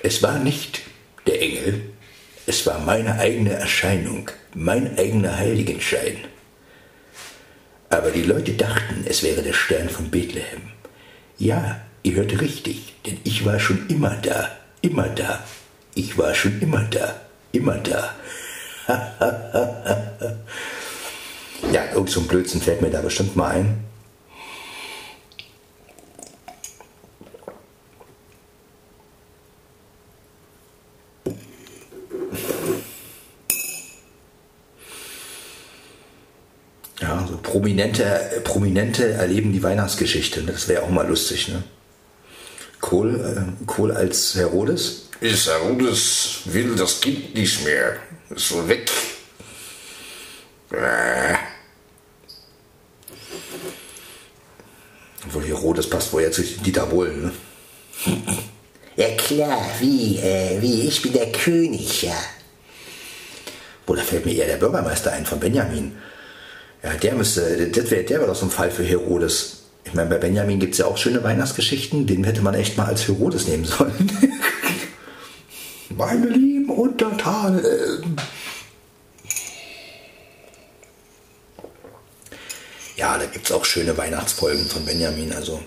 [0.01, 0.81] Es war nicht
[1.27, 1.83] der Engel,
[2.47, 6.19] es war meine eigene Erscheinung, mein eigener Heiligenschein.
[7.91, 10.76] Aber die Leute dachten, es wäre der Stern von Bethlehem.
[11.39, 14.49] Ja, Ihr hört richtig, denn ich war schon immer da,
[14.81, 15.43] immer da.
[15.97, 17.21] Ich war schon immer da,
[17.51, 18.15] immer da.
[21.73, 23.85] ja, irgend so ein Blödsinn fällt mir da bestimmt mal ein.
[37.01, 40.43] Ja, so Prominente, Prominente erleben die Weihnachtsgeschichte.
[40.43, 41.65] Das wäre auch mal lustig, ne?
[42.83, 45.09] Kohl, äh, Kohl als Herodes?
[45.23, 47.97] Ist Herodes will das Kind nicht mehr.
[48.29, 48.91] Ist so weg.
[50.71, 51.37] Äh.
[55.25, 57.33] Obwohl Herodes passt wohl jetzt zu Dieter Bohlen, ne?
[58.97, 62.17] Ja klar, wie, äh, wie, ich bin der König, ja.
[63.87, 65.97] Da fällt mir eher der Bürgermeister ein von Benjamin.
[66.83, 69.65] Ja, der müsste, das wäre der wär doch so ein Fall für Herodes.
[69.85, 72.87] Ich meine, bei Benjamin gibt es ja auch schöne Weihnachtsgeschichten, den hätte man echt mal
[72.87, 74.13] als Herodes nehmen sollen.
[75.97, 78.17] Meine lieben Untertanen.
[82.97, 85.63] Ja, da gibt es auch schöne Weihnachtsfolgen von Benjamin, also.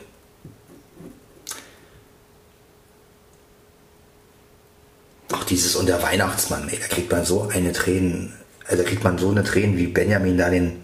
[5.31, 8.33] Auch dieses und der Weihnachtsmann, ey, da kriegt man so eine Tränen,
[8.65, 10.83] also da kriegt man so eine Tränen, wie Benjamin da den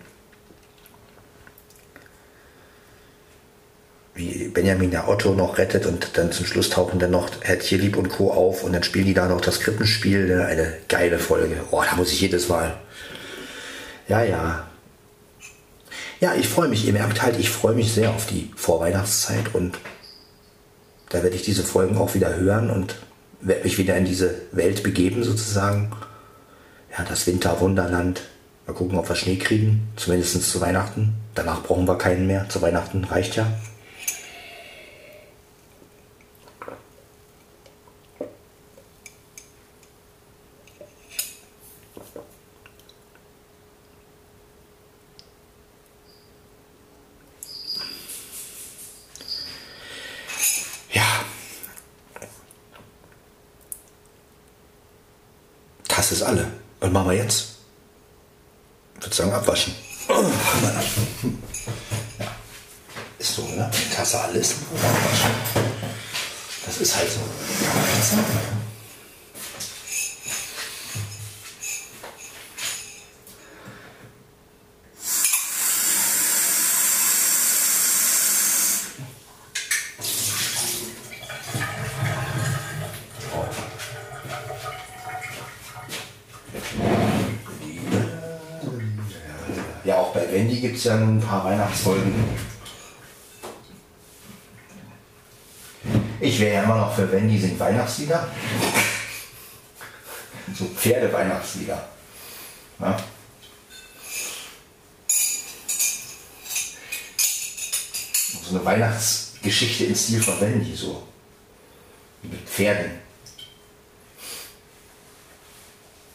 [4.15, 7.97] wie Benjamin der Otto noch rettet und dann zum Schluss tauchen dann noch Herr Tierlieb
[7.97, 8.31] und Co.
[8.31, 10.25] auf und dann spielen die da noch das Krippenspiel.
[10.27, 10.45] Ne?
[10.45, 11.57] Eine geile Folge.
[11.69, 12.75] Oh, da muss ich jedes Mal.
[14.07, 14.67] Ja, ja.
[16.21, 16.87] Ja, ich freue mich.
[16.87, 19.77] Ihr merkt halt, ich freue mich sehr auf die Vorweihnachtszeit und
[21.09, 22.95] da werde ich diese Folgen auch wieder hören und
[23.41, 25.91] werde mich wieder in diese Welt begeben sozusagen.
[26.97, 28.21] Ja, das Winterwunderland.
[28.65, 29.89] Mal gucken, ob wir Schnee kriegen.
[29.97, 31.13] Zumindest zu Weihnachten.
[31.35, 32.47] Danach brauchen wir keinen mehr.
[32.47, 33.47] Zu Weihnachten reicht ja.
[56.05, 56.45] Das ist alle.
[56.81, 57.47] Was machen jetzt?
[58.97, 59.75] Ich würde sagen, abwaschen.
[63.19, 63.69] Ist so, ne?
[63.95, 64.55] Tasse alles.
[66.65, 67.19] Das ist halt so.
[89.85, 92.11] ja, auch bei Wendy gibt es ja nun ein paar Weihnachtsfolgen.
[96.19, 98.27] Ich wäre ja immer noch für Wendy singt Weihnachtslieder.
[100.55, 101.87] So Pferde-Weihnachtslieder.
[102.79, 102.97] Ja.
[108.43, 111.03] So eine Weihnachtsgeschichte im Stil von Wendy, so.
[112.23, 112.91] Mit Pferden.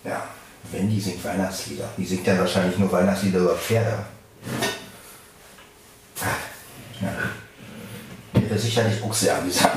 [0.03, 0.29] Ja,
[0.73, 1.89] Wendy singt Weihnachtslieder.
[1.97, 4.07] Die singt dann wahrscheinlich nur Weihnachtslieder über Pferde.
[6.21, 6.37] Ah,
[7.01, 8.41] ja.
[8.41, 9.75] Wäre sicherlich auch sehr amüsant.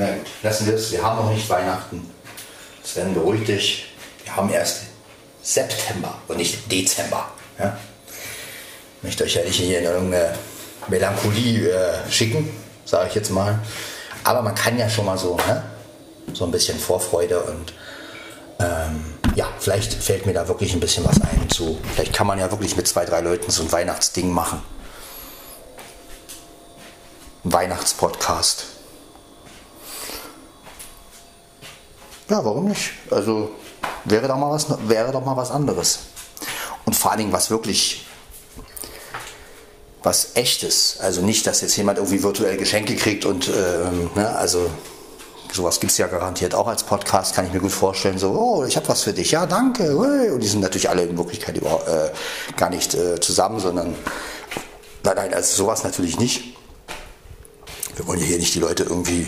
[0.00, 0.92] Na gut, lassen wir es.
[0.92, 2.08] Wir haben noch nicht Weihnachten.
[2.84, 3.86] Sven, beruhig dich.
[4.22, 4.82] Wir haben erst
[5.42, 7.32] September und nicht Dezember.
[9.18, 10.32] Möchte euch ja nicht hier in irgendeine
[10.86, 12.48] Melancholie äh, schicken,
[12.84, 13.58] sage ich jetzt mal.
[14.22, 15.64] Aber man kann ja schon mal so, ne?
[16.34, 17.72] so ein bisschen Vorfreude und
[18.60, 21.80] ähm, ja, vielleicht fällt mir da wirklich ein bisschen was ein zu.
[21.94, 24.62] Vielleicht kann man ja wirklich mit zwei, drei Leuten so ein Weihnachtsding machen.
[27.42, 28.66] Weihnachtspodcast.
[32.28, 32.92] Ja, warum nicht?
[33.10, 33.50] Also
[34.04, 35.98] wäre doch mal was, wäre doch mal was anderes.
[36.84, 38.04] Und vor allen Dingen was wirklich
[40.02, 40.98] was echtes.
[41.00, 44.70] Also nicht, dass jetzt jemand irgendwie virtuell Geschenke kriegt und ähm, ne, also
[45.52, 48.18] sowas gibt es ja garantiert auch als Podcast, kann ich mir gut vorstellen.
[48.18, 49.96] So, oh, ich habe was für dich, ja, danke.
[49.96, 52.10] Und die sind natürlich alle in Wirklichkeit überhaupt äh,
[52.56, 53.94] gar nicht äh, zusammen, sondern
[55.02, 56.56] nein, nein, also sowas natürlich nicht.
[57.96, 59.26] Wir wollen ja hier nicht die Leute irgendwie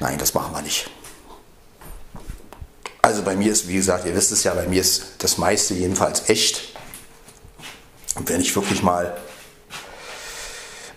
[0.00, 0.90] Nein, das machen wir nicht.
[3.02, 5.74] Also bei mir ist, wie gesagt, ihr wisst es ja, bei mir ist das meiste
[5.74, 6.75] jedenfalls echt.
[8.16, 9.16] Und wenn ich wirklich mal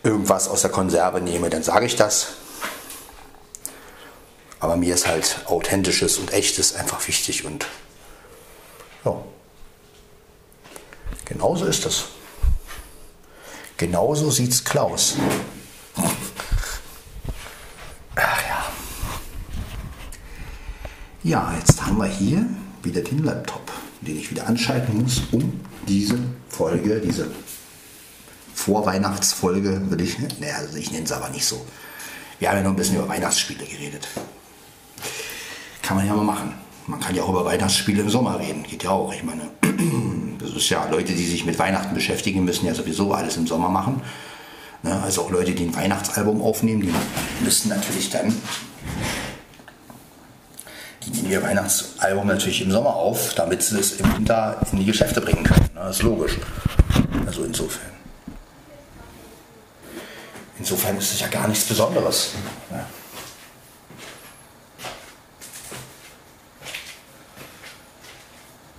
[0.03, 2.29] irgendwas aus der Konserve nehme, dann sage ich das.
[4.59, 7.65] Aber mir ist halt authentisches und echtes einfach wichtig und
[9.05, 9.15] ja.
[11.25, 12.05] Genauso ist das.
[13.77, 15.15] Genauso sieht's Klaus.
[21.21, 22.45] Ja, jetzt haben wir hier
[22.81, 27.27] wieder den Laptop, den ich wieder anschalten muss, um diese Folge, diese
[28.53, 31.65] Vorweihnachtsfolge, würde ich, naja, also ich nenne es aber nicht so.
[32.39, 34.07] Wir haben ja noch ein bisschen über Weihnachtsspiele geredet.
[35.81, 36.53] Kann man ja mal machen.
[36.87, 39.13] Man kann ja auch über Weihnachtsspiele im Sommer reden, geht ja auch.
[39.13, 39.49] Ich meine,
[40.39, 43.69] das ist ja Leute, die sich mit Weihnachten beschäftigen, müssen ja sowieso alles im Sommer
[43.69, 44.01] machen.
[44.81, 46.93] Ne, also auch Leute, die ein Weihnachtsalbum aufnehmen, die
[47.43, 48.33] müssen natürlich dann
[51.29, 55.43] ihr Weihnachtsalbum natürlich im Sommer auf, damit sie es im Winter in die Geschäfte bringen
[55.43, 55.69] können.
[55.75, 56.37] Das ist logisch.
[57.25, 57.91] Also insofern.
[60.57, 62.31] Insofern ist es ja gar nichts Besonderes.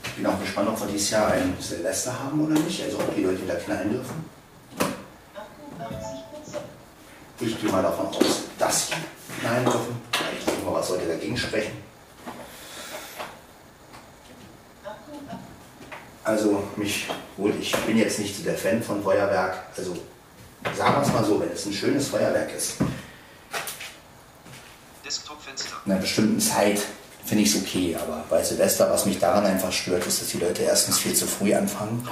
[0.04, 2.82] Ich bin auch gespannt, ob wir dieses Jahr ein Silvester haben oder nicht.
[2.82, 4.24] Also ob die Leute da knallen dürfen.
[7.40, 8.94] Ich gehe mal davon aus, dass sie
[9.40, 10.00] knallen dürfen.
[10.66, 11.72] Was sollte dagegen sprechen?
[16.22, 17.06] Also mich
[17.36, 19.64] wohl, ich bin jetzt nicht so der Fan von Feuerwerk.
[19.76, 19.96] Also
[20.76, 22.76] sagen wir es mal so, wenn es ein schönes Feuerwerk ist.
[25.04, 25.76] Desktop-Fenster.
[25.86, 26.80] In einer bestimmten Zeit
[27.24, 30.38] finde ich es okay, aber bei Silvester, was mich daran einfach stört, ist, dass die
[30.38, 32.06] Leute erstens viel zu früh anfangen.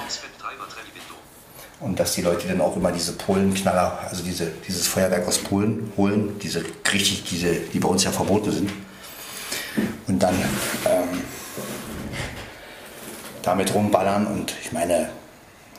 [1.81, 5.93] Und dass die Leute dann auch immer diese Polenknaller, also diese, dieses Feuerwerk aus Polen
[5.95, 8.71] holen, diese richtig, diese, die bei uns ja verboten sind.
[10.07, 10.35] Und dann
[10.85, 11.21] ähm,
[13.49, 15.09] damit rumballern und ich meine,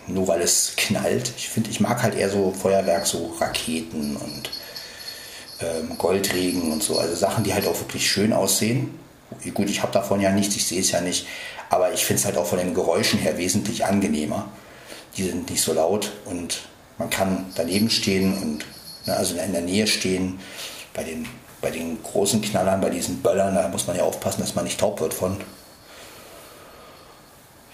[0.06, 4.50] nur weil es knallt, ich finde, ich mag halt eher so Feuerwerk, so Raketen und
[5.60, 8.98] ähm, Goldregen und so, also Sachen, die halt auch wirklich schön aussehen.
[9.54, 11.26] Gut, ich habe davon ja nichts, ich sehe es ja nicht,
[11.68, 14.48] aber ich finde es halt auch von den Geräuschen her wesentlich angenehmer.
[15.16, 16.62] Die sind nicht so laut und
[16.98, 18.64] man kann daneben stehen und
[19.06, 20.40] ne, also in der Nähe stehen.
[20.92, 21.26] Bei den,
[21.60, 24.80] bei den großen Knallern, bei diesen Böllern, da muss man ja aufpassen, dass man nicht
[24.80, 25.36] taub wird von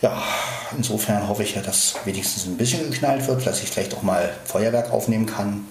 [0.03, 0.23] ja,
[0.77, 4.31] insofern hoffe ich ja, dass wenigstens ein bisschen geknallt wird, dass ich vielleicht auch mal
[4.45, 5.67] Feuerwerk aufnehmen kann.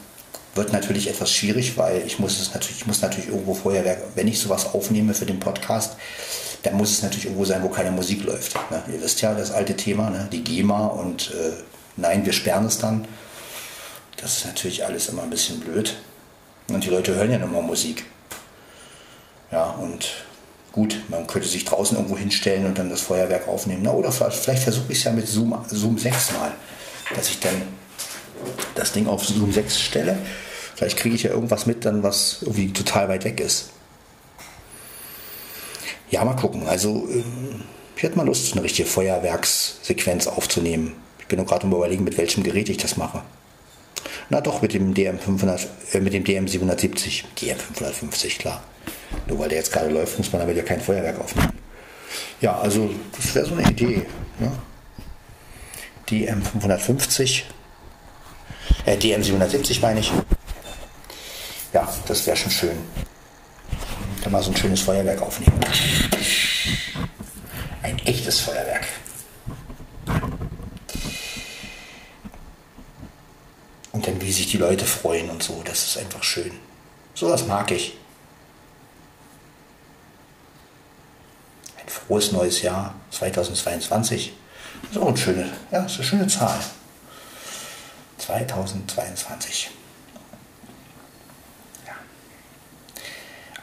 [0.55, 4.27] Wird natürlich etwas schwierig, weil ich muss es natürlich, ich muss natürlich irgendwo Feuerwerk, wenn
[4.27, 5.97] ich sowas aufnehme für den Podcast,
[6.63, 8.55] dann muss es natürlich irgendwo sein, wo keine Musik läuft.
[8.71, 8.81] Ne?
[8.91, 10.27] Ihr wisst ja, das alte Thema, ne?
[10.31, 11.53] die GEMA und äh,
[11.97, 13.07] nein, wir sperren es dann.
[14.17, 15.95] Das ist natürlich alles immer ein bisschen blöd.
[16.69, 18.05] Und die Leute hören ja mal Musik.
[19.51, 20.24] Ja, und
[20.75, 23.79] Gut, man könnte sich draußen irgendwo hinstellen und dann das Feuerwerk aufnehmen.
[23.83, 26.51] Na, oder vielleicht, versuche ich es ja mit Zoom, Zoom 6 mal,
[27.15, 27.61] dass ich dann
[28.75, 30.17] das Ding auf Zoom 6 stelle.
[30.75, 33.69] Vielleicht kriege ich ja irgendwas mit, dann was irgendwie total weit weg ist.
[36.09, 36.67] Ja, mal gucken.
[36.67, 37.63] Also, ähm,
[37.95, 40.97] ich hätte mal Lust, eine richtige Feuerwerkssequenz aufzunehmen.
[41.19, 43.21] Ich bin nur gerade am überlegen, mit welchem Gerät ich das mache.
[44.29, 48.61] Na doch, mit dem DM 500, äh, mit dem DM 770, DM 550, klar.
[49.27, 51.53] Nur weil der jetzt gerade läuft, muss man aber ja kein Feuerwerk aufnehmen.
[52.41, 54.05] Ja, also das wäre so eine Idee.
[54.39, 54.51] Ne?
[56.09, 57.45] DM 550,
[58.85, 60.11] äh, DM 770 meine ich.
[61.73, 62.77] Ja, das wäre schon schön.
[64.21, 65.59] Dann mal so ein schönes Feuerwerk aufnehmen.
[67.81, 68.85] Ein echtes Feuerwerk.
[73.91, 76.51] Und dann, wie sich die Leute freuen und so, das ist einfach schön.
[77.13, 77.97] So was mag ich.
[81.85, 84.33] Ein frohes neues Jahr 2022.
[84.81, 86.59] Das ist auch eine schöne, ja, ist eine schöne Zahl.
[88.17, 89.69] 2022.
[91.85, 91.93] Ja.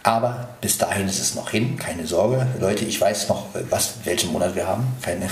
[0.05, 2.47] Aber bis dahin ist es noch hin, keine Sorge.
[2.61, 4.87] Leute, ich weiß noch, was, welchen Monat wir haben.
[5.03, 5.29] Keine.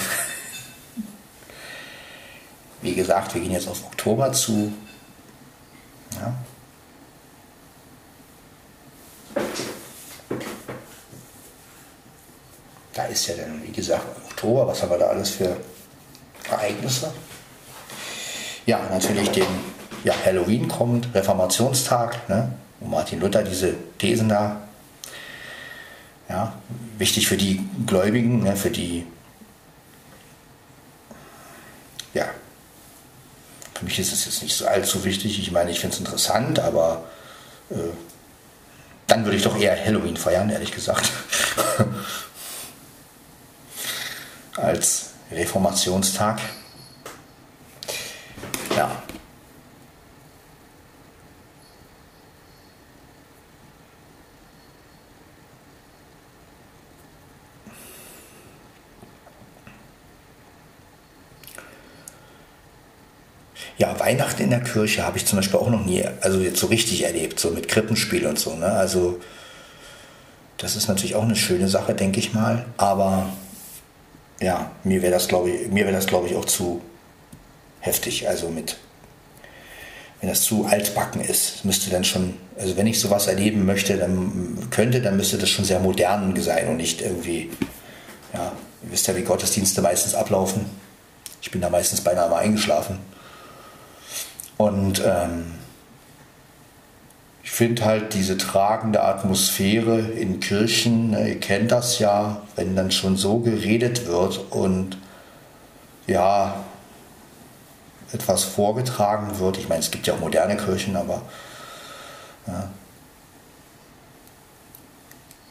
[2.82, 4.72] Wie gesagt, wir gehen jetzt auf Oktober zu.
[13.20, 15.56] Ist ja dann, wie gesagt, Oktober, was haben wir da alles für
[16.50, 17.12] Ereignisse?
[18.66, 19.46] Ja, natürlich den
[20.04, 24.62] ja, Halloween kommt, Reformationstag, ne, wo Martin Luther diese Thesen da,
[26.28, 26.54] ja,
[26.96, 29.06] wichtig für die Gläubigen, ne, für die,
[32.14, 32.26] ja,
[33.74, 35.38] für mich ist es jetzt nicht so allzu wichtig.
[35.38, 37.04] Ich meine, ich finde es interessant, aber
[37.70, 37.74] äh,
[39.06, 41.10] dann würde ich doch eher Halloween feiern, ehrlich gesagt,
[44.56, 46.40] als Reformationstag.
[48.76, 48.90] Ja.
[63.78, 66.66] Ja, Weihnachten in der Kirche habe ich zum Beispiel auch noch nie, also jetzt so
[66.66, 68.54] richtig erlebt, so mit Krippenspiel und so.
[68.54, 68.66] Ne?
[68.66, 69.20] Also
[70.58, 72.66] das ist natürlich auch eine schöne Sache, denke ich mal.
[72.76, 73.32] Aber
[74.40, 76.80] ja, mir wäre das, glaube ich, mir wäre ich, auch zu
[77.80, 78.28] heftig.
[78.28, 78.76] Also mit,
[80.20, 84.68] wenn das zu altbacken ist, müsste dann schon, also wenn ich sowas erleben möchte, dann
[84.70, 87.50] könnte, dann müsste das schon sehr modern sein und nicht irgendwie,
[88.32, 90.64] ja, ihr wisst ja, wie Gottesdienste meistens ablaufen.
[91.42, 92.98] Ich bin da meistens beinahe mal eingeschlafen.
[94.56, 95.54] Und ähm,
[97.50, 102.92] ich finde halt diese tragende Atmosphäre in Kirchen, ne, ihr kennt das ja, wenn dann
[102.92, 104.96] schon so geredet wird und
[106.06, 106.54] ja,
[108.12, 109.58] etwas vorgetragen wird.
[109.58, 111.22] Ich meine, es gibt ja auch moderne Kirchen, aber
[112.46, 112.70] ja,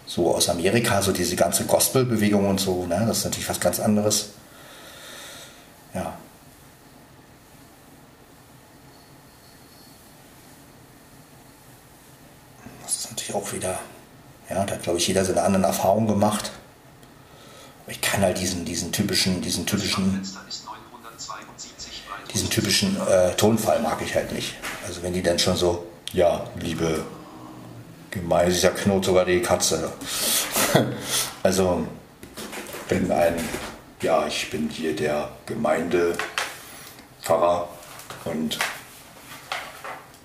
[0.06, 3.80] so aus Amerika, so diese ganze Gospelbewegung und so, ne, das ist natürlich was ganz
[3.82, 4.30] anderes.
[5.94, 6.14] Ja,
[13.34, 13.80] auch wieder,
[14.50, 16.52] ja, da hat glaube ich jeder seine anderen Erfahrungen gemacht.
[17.88, 20.22] Ich kann halt diesen, diesen typischen, diesen typischen,
[22.34, 24.56] diesen typischen äh, Tonfall mag ich halt nicht.
[24.88, 27.04] Also wenn die dann schon so, ja, liebe
[28.12, 29.92] Gemeinde, dieser knurrt sogar die Katze.
[31.44, 31.88] also
[32.90, 33.36] wenn ein,
[34.02, 37.70] ja, ich bin hier der Gemeindepfarrer
[38.26, 38.58] und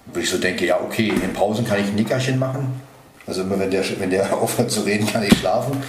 [0.07, 2.83] wo ich so denke, ja, okay, in Pausen kann ich ein Nickerchen machen.
[3.27, 5.83] Also immer wenn der, wenn der aufhört zu reden, kann ich schlafen.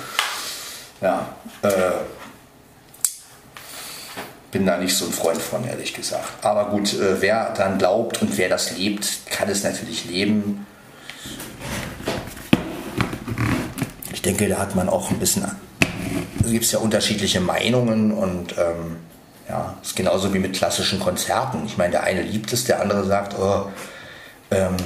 [1.02, 1.28] Ja,
[1.62, 1.70] äh,
[4.52, 6.46] bin da nicht so ein Freund von, ehrlich gesagt.
[6.46, 10.66] Aber gut, äh, wer dann glaubt und wer das lebt, kann es natürlich leben.
[14.14, 18.58] Ich denke, da hat man auch ein bisschen, also gibt es ja unterschiedliche Meinungen und
[18.58, 18.96] ähm,
[19.50, 21.66] ja, ist genauso wie mit klassischen Konzerten.
[21.66, 23.68] Ich meine, der eine liebt es, der andere sagt, oh,
[24.52, 24.78] ähm,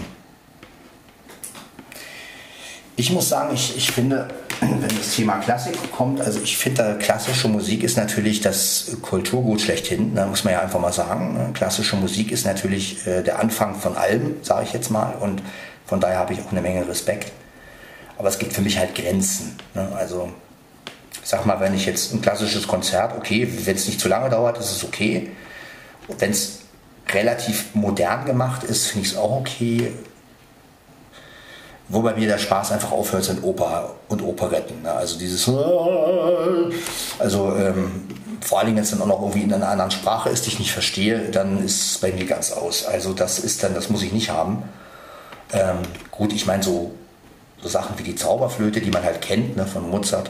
[2.99, 4.27] ich muss sagen, ich, ich finde,
[4.59, 10.15] wenn das Thema Klassik kommt, also ich finde, klassische Musik ist natürlich das Kulturgut schlechthin,
[10.15, 11.33] da muss man ja einfach mal sagen.
[11.33, 11.49] Ne?
[11.53, 15.41] Klassische Musik ist natürlich äh, der Anfang von allem, sage ich jetzt mal, und
[15.85, 17.31] von daher habe ich auch eine Menge Respekt.
[18.17, 19.55] Aber es gibt für mich halt Grenzen.
[19.73, 19.87] Ne?
[19.95, 20.29] Also,
[21.23, 24.29] ich sag mal, wenn ich jetzt ein klassisches Konzert, okay, wenn es nicht zu lange
[24.29, 25.31] dauert, ist es okay.
[26.17, 26.59] Wenn es
[27.11, 29.93] relativ modern gemacht ist, finde ich es auch okay.
[31.89, 34.83] Wo bei mir der Spaß einfach aufhört, sind Oper und Operetten.
[34.83, 34.91] Ne?
[34.91, 35.49] Also dieses,
[37.19, 38.07] also ähm,
[38.41, 40.49] vor allen Dingen, wenn es dann auch noch irgendwie in einer anderen Sprache ist, die
[40.49, 42.85] ich nicht verstehe, dann ist es bei mir ganz aus.
[42.85, 44.63] Also das ist dann, das muss ich nicht haben.
[45.51, 45.77] Ähm,
[46.11, 46.91] gut, ich meine so,
[47.61, 50.29] so Sachen wie die Zauberflöte, die man halt kennt ne, von Mozart.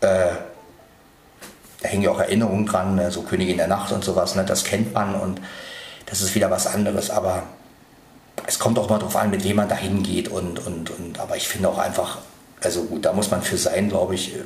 [0.00, 0.30] Äh,
[1.80, 4.64] da hängen ja auch Erinnerungen dran, ne, so Königin der Nacht und sowas, ne, das
[4.64, 5.40] kennt man und
[6.06, 7.42] das ist wieder was anderes, aber
[8.46, 11.36] es kommt auch mal darauf an, mit wem man da hingeht und, und, und, aber
[11.36, 12.18] ich finde auch einfach,
[12.62, 14.44] also gut, da muss man für sein, glaube ich, äh,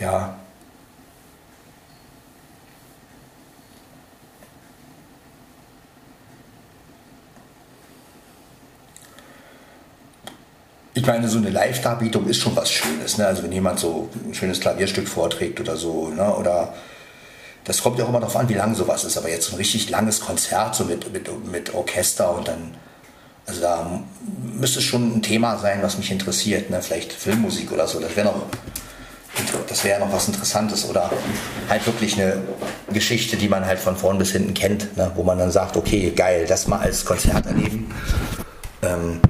[0.00, 0.38] ja,
[10.98, 13.18] ich meine, so eine Live-Darbietung ist schon was Schönes.
[13.18, 13.26] Ne?
[13.26, 16.34] Also wenn jemand so ein schönes Klavierstück vorträgt oder so, ne?
[16.34, 16.74] oder
[17.68, 19.18] das kommt ja auch immer darauf an, wie lang sowas ist.
[19.18, 22.74] Aber jetzt ein richtig langes Konzert so mit, mit, mit Orchester und dann,
[23.46, 24.00] also da
[24.54, 26.70] müsste schon ein Thema sein, was mich interessiert.
[26.70, 26.80] Ne?
[26.80, 28.00] Vielleicht Filmmusik oder so.
[28.00, 28.42] Das wäre noch,
[29.68, 30.88] das wäre noch was Interessantes.
[30.88, 31.10] Oder
[31.68, 32.42] halt wirklich eine
[32.90, 35.12] Geschichte, die man halt von vorn bis hinten kennt, ne?
[35.14, 37.94] wo man dann sagt, okay, geil, das mal als Konzert erleben.
[38.80, 39.20] Ähm,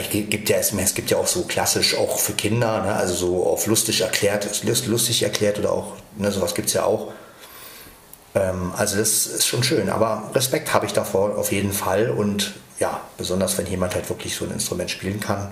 [0.00, 3.46] es gibt ja, es gibt ja auch so klassisch auch für Kinder, ne, also so
[3.46, 7.12] auf lustig erklärt, lustig erklärt oder auch, ne, sowas gibt es ja auch.
[8.34, 12.54] Ähm, also das ist schon schön, aber Respekt habe ich davor auf jeden Fall und
[12.78, 15.50] ja, besonders wenn jemand halt wirklich so ein Instrument spielen kann.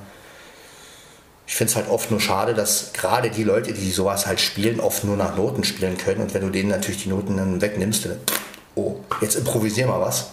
[1.47, 4.81] Ich finde es halt oft nur schade, dass gerade die Leute, die sowas halt spielen,
[4.81, 8.05] oft nur nach Noten spielen können und wenn du denen natürlich die Noten dann wegnimmst,
[8.07, 8.21] dann,
[8.77, 10.31] oh, jetzt improvisier mal was.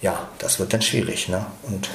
[0.00, 1.46] Ja, das wird dann schwierig, ne?
[1.62, 1.88] Und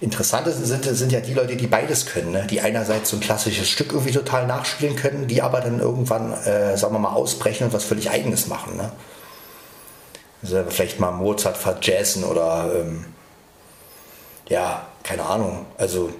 [0.00, 2.46] Interessant sind, sind ja die Leute, die beides können, ne?
[2.48, 6.76] die einerseits so ein klassisches Stück irgendwie total nachspielen können, die aber dann irgendwann, äh,
[6.76, 8.76] sagen wir mal, ausbrechen und was völlig Eigenes machen.
[8.76, 8.92] Ne?
[10.42, 13.06] Also vielleicht mal Mozart verjazzen oder ähm,
[14.48, 15.66] ja, keine Ahnung.
[15.78, 16.10] Also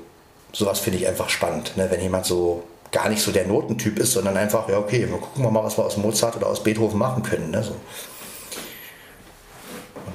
[0.53, 1.89] sowas finde ich einfach spannend, ne?
[1.89, 5.53] wenn jemand so gar nicht so der Notentyp ist, sondern einfach, ja okay, wir gucken
[5.53, 7.53] mal, was wir aus Mozart oder aus Beethoven machen können.
[7.53, 7.62] Ne?
[7.62, 7.76] So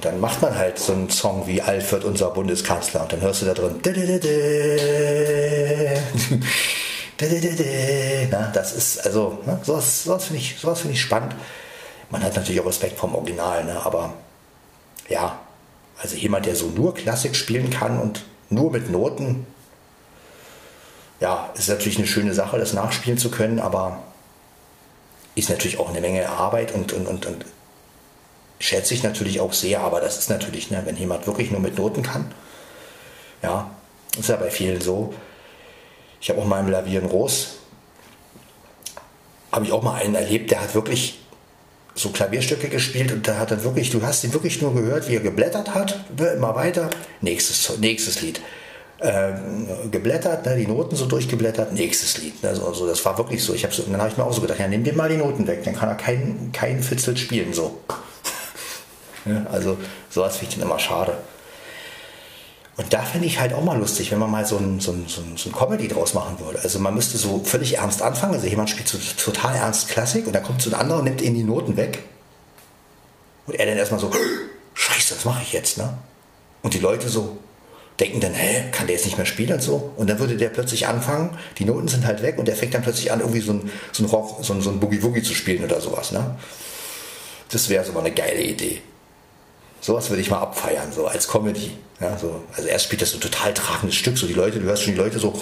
[0.02, 3.46] dann macht man halt so einen Song wie Alfred, unser Bundeskanzler, und dann hörst du
[3.46, 3.80] da drin.
[8.30, 11.34] Na, das ist, also, ne, sowas, sowas finde ich, find ich spannend.
[12.10, 14.14] Man hat natürlich auch Respekt vom Original, ne, aber
[15.08, 15.38] ja,
[16.00, 19.46] also jemand, der so nur Klassik spielen kann und nur mit Noten,
[21.20, 24.02] ja, ist natürlich eine schöne Sache, das nachspielen zu können, aber
[25.34, 27.44] ist natürlich auch eine Menge Arbeit und, und, und, und
[28.64, 31.76] schätze ich natürlich auch sehr, aber das ist natürlich, ne, wenn jemand wirklich nur mit
[31.76, 32.32] Noten kann,
[33.42, 33.70] ja,
[34.18, 35.12] ist ja bei vielen so.
[36.18, 37.58] Ich habe auch mal im Lavieren Ros,
[39.52, 41.18] habe ich auch mal einen erlebt, der hat wirklich
[41.94, 45.16] so Klavierstücke gespielt und da hat er wirklich, du hast ihn wirklich nur gehört, wie
[45.16, 46.88] er geblättert hat, ne, immer weiter,
[47.20, 48.40] nächstes, nächstes Lied.
[49.02, 52.42] Ähm, geblättert, ne, die Noten so durchgeblättert, nächstes Lied.
[52.42, 53.52] Ne, so, so, das war wirklich so.
[53.52, 55.46] Ich so, dann habe ich mir auch so gedacht, ja, nimm dir mal die Noten
[55.46, 57.52] weg, dann kann er keinen kein Fitzel spielen.
[57.52, 57.78] So.
[59.26, 59.78] Ja, also
[60.10, 61.16] sowas finde ich dann immer schade.
[62.76, 65.04] Und da finde ich halt auch mal lustig, wenn man mal so ein, so, ein,
[65.06, 66.58] so, ein, so ein Comedy draus machen würde.
[66.62, 68.34] Also man müsste so völlig ernst anfangen.
[68.34, 71.22] Also jemand spielt so total ernst Klassik und dann kommt so ein anderer und nimmt
[71.22, 72.00] ihm die Noten weg.
[73.46, 74.10] Und er dann erstmal so,
[74.74, 75.78] scheiße, was mache ich jetzt?
[75.78, 75.96] Ne?
[76.62, 77.38] Und die Leute so
[78.00, 79.92] denken dann, hä, kann der jetzt nicht mehr spielen und so?
[79.96, 82.82] Und dann würde der plötzlich anfangen, die Noten sind halt weg und der fängt dann
[82.82, 85.62] plötzlich an, irgendwie so ein, so ein Rock, so ein, so ein Boogie-Woogie zu spielen
[85.62, 86.10] oder sowas.
[86.10, 86.36] Ne?
[87.50, 88.82] Das wäre so mal eine geile Idee.
[89.84, 91.76] Sowas würde ich mal abfeiern, so als Comedy.
[92.00, 92.42] Ja, so.
[92.56, 94.94] Also erst spielt das so ein total tragendes Stück, so die Leute, du hörst schon
[94.94, 95.28] die Leute so.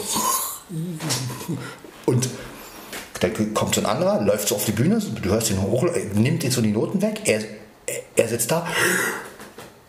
[2.07, 2.29] Und
[3.21, 6.43] dann kommt so ein anderer, läuft so auf die Bühne, du hörst ihn hoch, nimmt
[6.43, 7.41] jetzt so die Noten weg, er,
[8.17, 8.67] er sitzt da.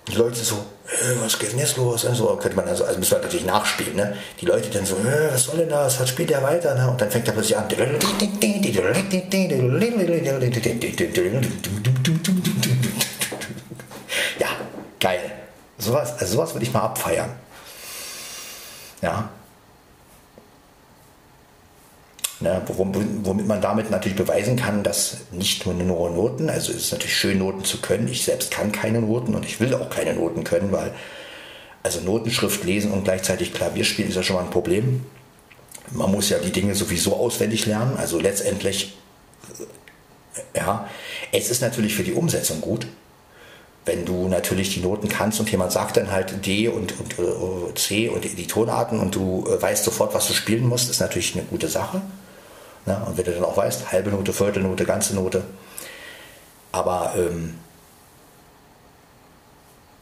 [0.08, 2.06] Die Leute so, äh, was geht denn jetzt los?
[2.06, 4.16] Also könnte man also, also müssen wir natürlich nachspielen, ne?
[4.40, 6.00] Die Leute dann so, äh, was soll denn das?
[6.00, 6.76] Was spielt der weiter?
[6.76, 6.92] Ne?
[6.92, 7.66] Und dann fängt er plötzlich an.
[15.04, 15.32] Geil.
[15.78, 17.30] Sowas, also sowas würde ich mal abfeiern.
[19.02, 19.30] Ja.
[22.40, 27.18] Ne, womit man damit natürlich beweisen kann, dass nicht nur Noten, also es ist natürlich
[27.18, 28.08] schön, Noten zu können.
[28.08, 30.94] Ich selbst kann keine Noten und ich will auch keine Noten können, weil
[31.84, 35.06] also Notenschrift lesen und gleichzeitig Klavier spielen ist ja schon mal ein Problem.
[35.92, 38.98] Man muss ja die Dinge sowieso auswendig lernen, also letztendlich,
[40.56, 40.88] ja,
[41.34, 42.88] es ist natürlich für die Umsetzung gut,
[43.86, 47.72] wenn du natürlich die Noten kannst und jemand sagt dann halt D und, und uh,
[47.76, 51.36] C und die Tonarten und du uh, weißt sofort, was du spielen musst, ist natürlich
[51.36, 52.02] eine gute Sache.
[52.86, 53.02] Ne?
[53.06, 55.44] Und wenn du dann auch weißt, halbe Note, Viertelnote, ganze Note.
[56.72, 57.56] Aber ähm,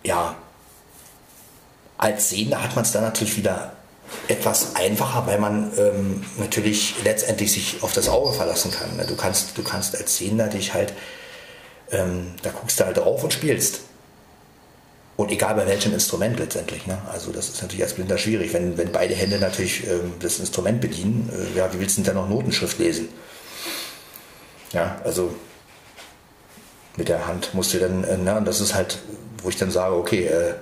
[0.03, 0.36] ja,
[1.97, 3.73] als Sehender hat man es dann natürlich wieder
[4.27, 8.95] etwas einfacher, weil man ähm, natürlich letztendlich sich auf das Auge verlassen kann.
[8.97, 9.05] Ne?
[9.05, 10.93] Du kannst, du kannst als Sehender dich halt,
[11.91, 13.81] ähm, da guckst du halt drauf und spielst.
[15.17, 16.87] Und egal bei welchem Instrument letztendlich.
[16.87, 16.97] Ne?
[17.11, 18.53] Also das ist natürlich als Blinder schwierig.
[18.53, 22.15] Wenn, wenn beide Hände natürlich ähm, das Instrument bedienen, äh, ja, wie willst du denn
[22.15, 23.09] dann noch Notenschrift lesen?
[24.73, 25.33] Ja, also
[26.97, 28.99] mit der Hand musst du dann, äh, ne, und das ist halt,
[29.43, 30.53] wo ich dann sage, okay, äh,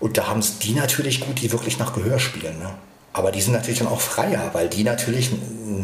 [0.00, 2.58] und da haben es die natürlich gut, die wirklich nach Gehör spielen.
[2.58, 2.74] Ne?
[3.12, 5.30] Aber die sind natürlich dann auch freier, weil die natürlich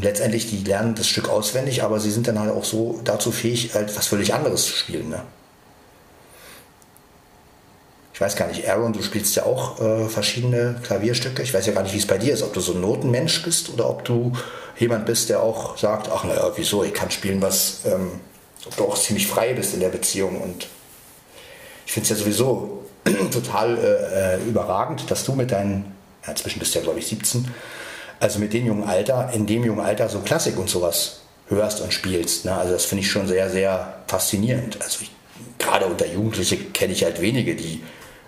[0.01, 3.75] letztendlich, die lernen das Stück auswendig, aber sie sind dann halt auch so dazu fähig,
[3.75, 5.11] halt was völlig anderes zu spielen.
[5.11, 5.23] Ne?
[8.19, 11.41] Ich weiß gar nicht, Aaron, du spielst ja auch äh, verschiedene Klavierstücke.
[11.43, 13.45] Ich weiß ja gar nicht, wie es bei dir ist, ob du so ein Notenmensch
[13.45, 14.33] bist oder ob du
[14.77, 18.11] jemand bist, der auch sagt, ach naja, wieso, ich kann spielen, was, ähm,
[18.67, 20.41] ob du auch ziemlich frei bist in der Beziehung.
[20.41, 20.67] Und
[21.87, 22.87] ich finde es ja sowieso
[23.31, 25.95] total äh, äh, überragend, dass du mit deinen,
[26.29, 27.49] ja, inzwischen bist du ja glaube ich 17,
[28.21, 31.93] also mit dem jungen Alter, in dem jungen Alter so Klassik und sowas hörst und
[31.93, 32.45] spielst.
[32.45, 32.55] Ne?
[32.55, 34.79] Also das finde ich schon sehr, sehr faszinierend.
[34.83, 35.05] Also
[35.59, 37.83] gerade unter Jugendlichen kenne ich halt wenige, die,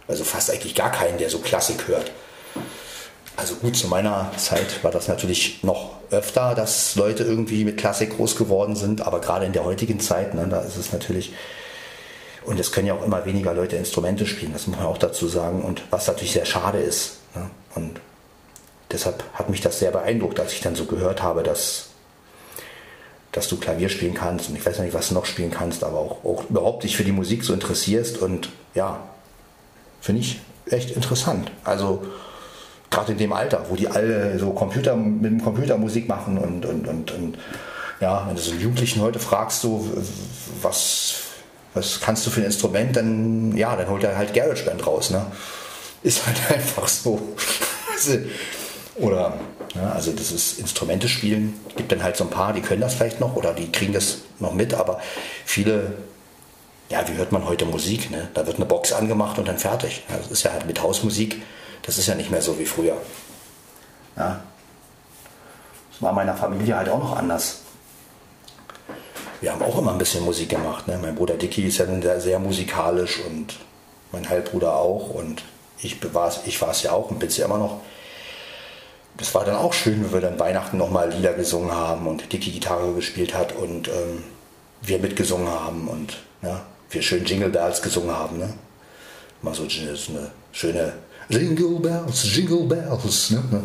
[0.08, 2.10] also fast eigentlich gar keinen, der so Klassik hört.
[3.36, 8.16] Also gut, zu meiner Zeit war das natürlich noch öfter, dass Leute irgendwie mit Klassik
[8.16, 11.32] groß geworden sind, aber gerade in der heutigen Zeit, ne, da ist es natürlich
[12.44, 15.28] und es können ja auch immer weniger Leute Instrumente spielen, das muss man auch dazu
[15.28, 15.62] sagen.
[15.62, 17.18] Und was natürlich sehr schade ist.
[17.34, 17.50] Ne?
[17.74, 18.00] Und
[18.90, 21.88] deshalb hat mich das sehr beeindruckt, als ich dann so gehört habe, dass,
[23.32, 24.48] dass du Klavier spielen kannst.
[24.48, 27.04] Und ich weiß nicht, was du noch spielen kannst, aber auch, auch überhaupt dich für
[27.04, 28.18] die Musik so interessierst.
[28.18, 29.00] Und ja,
[30.00, 31.50] finde ich echt interessant.
[31.64, 32.02] Also
[32.90, 36.66] gerade in dem Alter, wo die alle so Computer mit dem Computer Musik machen und,
[36.66, 37.38] und, und, und
[38.00, 39.86] ja, wenn du so einen Jugendlichen heute fragst, so
[40.62, 41.20] was
[41.74, 45.26] was kannst du für ein Instrument, dann, ja, dann holt er halt GarageBand raus, ne?
[46.02, 47.20] Ist halt einfach so.
[47.92, 48.18] Also,
[48.96, 49.38] oder,
[49.74, 52.94] ja, also das ist Instrumente spielen, gibt dann halt so ein paar, die können das
[52.94, 55.00] vielleicht noch oder die kriegen das noch mit, aber
[55.44, 55.94] viele,
[56.88, 58.28] ja, wie hört man heute Musik, ne?
[58.34, 60.02] Da wird eine Box angemacht und dann fertig.
[60.08, 61.42] Ja, das ist ja halt mit Hausmusik,
[61.82, 62.96] das ist ja nicht mehr so wie früher.
[64.16, 64.42] Ja.
[65.92, 67.60] Das war meiner Familie halt auch noch anders
[69.40, 70.86] wir haben auch immer ein bisschen Musik gemacht.
[70.86, 70.98] Ne?
[71.00, 73.58] Mein Bruder Dicky ist ja sehr, sehr musikalisch und
[74.12, 75.42] mein Halbbruder auch und
[75.82, 77.80] ich war es ja auch und bin es ja immer noch.
[79.16, 82.52] Das war dann auch schön, wenn wir dann Weihnachten nochmal Lieder gesungen haben und Dicky
[82.52, 84.24] Gitarre gespielt hat und ähm,
[84.82, 88.38] wir mitgesungen haben und ja, wir schön Jingle Bells gesungen haben.
[88.38, 88.54] Ne?
[89.42, 90.92] Mal so eine schöne
[91.28, 93.30] Jingle Bells, Jingle Bells.
[93.30, 93.62] Ne?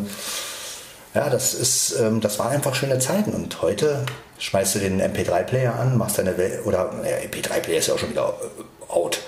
[1.14, 4.04] Ja, das ist, ähm, das war einfach schöne Zeiten und heute
[4.38, 8.10] schmeißt du den MP3-Player an, machst deine Welt, oder äh, MP3-Player ist ja auch schon
[8.10, 9.20] wieder äh, out.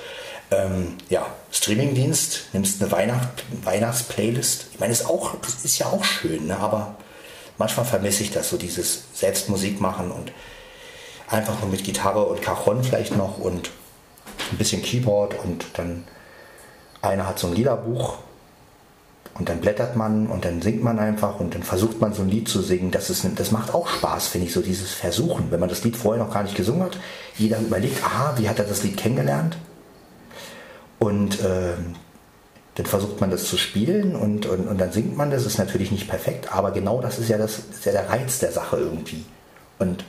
[0.51, 4.68] Ähm, ja, Streamingdienst, nimmst eine Weihnacht, Weihnachtsplaylist.
[4.72, 6.59] Ich meine, ist auch, das ist ja auch schön, ne?
[6.59, 6.96] aber
[7.59, 10.32] manchmal vermisse ich das, so dieses Selbstmusik machen und
[11.28, 13.70] einfach nur mit Gitarre und Cajon vielleicht noch und
[14.51, 16.05] ein bisschen Keyboard und dann
[17.03, 18.18] einer hat so ein Liederbuch
[19.38, 22.28] und dann blättert man und dann singt man einfach und dann versucht man so ein
[22.28, 22.90] Lied zu singen.
[22.90, 25.51] Das, ist, das macht auch Spaß, finde ich, so dieses Versuchen.
[25.51, 26.99] Wenn man das Lied vorher noch gar nicht gesungen hat,
[27.36, 29.57] jeder überlegt, aha, wie hat er das Lied kennengelernt?
[30.99, 31.74] Und äh,
[32.74, 35.46] dann versucht man das zu spielen und, und, und dann singt man das.
[35.46, 38.53] Ist natürlich nicht perfekt, aber genau das ist ja, das, ist ja der Reiz der
[38.53, 39.24] Sache irgendwie.
[39.78, 40.05] Und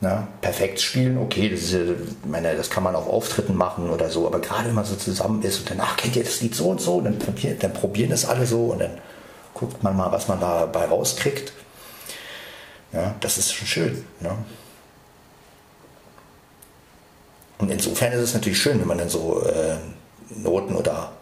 [0.00, 4.26] na, perfekt spielen, okay, das, ist, meine, das kann man auf Auftritten machen oder so,
[4.26, 6.80] aber gerade wenn man so zusammen ist und danach kennt ihr das Lied so und
[6.80, 8.98] so, dann, probieren, dann probieren das alle so und dann
[9.54, 11.52] guckt man mal, was man dabei rauskriegt.
[12.92, 14.04] Ja, das ist schon schön.
[14.20, 14.30] Ne?
[17.58, 19.76] Und insofern ist es natürlich schön, wenn man dann so äh,
[20.36, 21.12] Noten oder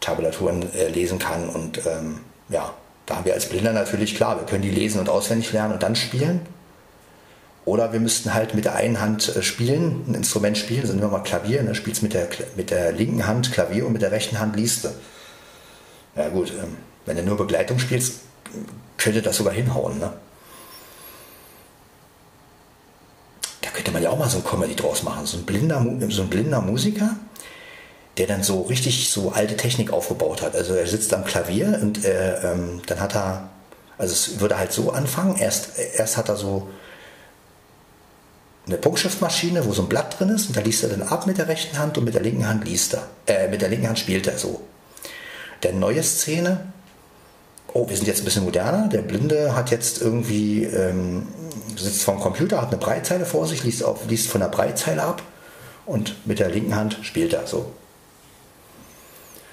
[0.00, 1.48] Tabulaturen äh, lesen kann.
[1.48, 2.72] Und ähm, ja,
[3.06, 5.82] da haben wir als Blinder natürlich klar, wir können die lesen und auswendig lernen und
[5.82, 6.40] dann spielen.
[7.64, 11.10] Oder wir müssten halt mit der einen Hand äh, spielen, ein Instrument spielen, also nehmen
[11.10, 11.74] wir mal Klavier, ne?
[11.74, 14.88] spielst mit der, mit der linken Hand Klavier und mit der rechten Hand liest du.
[16.16, 18.20] Ja gut, ähm, wenn du nur Begleitung spielst,
[18.96, 19.98] könnte das sogar hinhauen.
[19.98, 20.12] Ne?
[23.68, 25.26] Da könnte man ja auch mal so ein Comedy draus machen.
[25.26, 27.16] So ein blinder, so ein blinder Musiker,
[28.16, 30.56] der dann so richtig so alte Technik aufgebaut hat.
[30.56, 33.50] Also er sitzt am Klavier und äh, ähm, dann hat er,
[33.98, 36.66] also es würde halt so anfangen, erst, erst hat er so
[38.66, 41.36] eine Punktschriftmaschine, wo so ein Blatt drin ist und da liest er dann ab mit
[41.36, 43.02] der rechten Hand und mit der linken Hand liest er.
[43.26, 44.62] Äh, mit der linken Hand spielt er so.
[45.62, 46.72] Der neue Szene,
[47.78, 48.88] oh, wir sind jetzt ein bisschen moderner.
[48.88, 51.26] Der Blinde hat jetzt irgendwie, ähm,
[51.76, 55.02] sitzt vor dem Computer, hat eine Breitzeile vor sich, liest, auf, liest von der Breitzeile
[55.02, 55.22] ab
[55.86, 57.72] und mit der linken Hand spielt er so.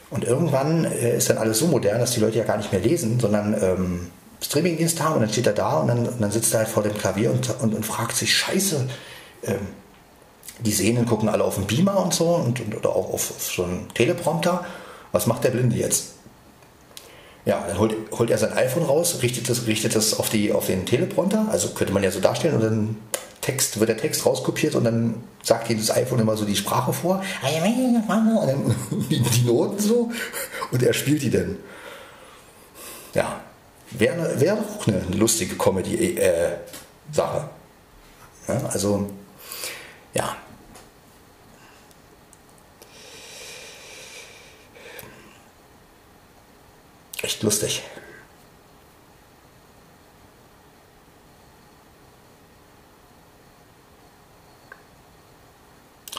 [0.10, 2.82] Und irgendwann äh, ist dann alles so modern, dass die Leute ja gar nicht mehr
[2.82, 4.12] lesen, sondern ähm,
[4.42, 6.84] Streamingdienst haben und dann steht er da und dann, und dann sitzt er halt vor
[6.84, 8.88] dem Klavier und, und, und fragt sich, scheiße,
[9.44, 9.68] ähm,
[10.60, 13.64] die Sehnen gucken alle auf den Beamer und so und oder auch auf, auf so
[13.64, 14.66] einen Teleprompter.
[15.12, 16.15] Was macht der Blinde jetzt?
[17.46, 20.66] Ja, dann holt, holt er sein iPhone raus, richtet es richtet das auf, die, auf
[20.66, 22.98] den Teleprompter, also könnte man ja so darstellen und dann
[23.42, 27.22] Text, wird der Text rauskopiert und dann sagt jedes iPhone immer so die Sprache vor,
[29.12, 30.12] die, die Noten so
[30.72, 31.58] und er spielt die dann.
[33.14, 33.40] Ja,
[33.92, 37.50] wäre wär auch eine lustige Comedy-Sache.
[38.48, 39.10] Äh, ja, also,
[40.16, 40.36] ja.
[47.26, 47.82] Echt lustig.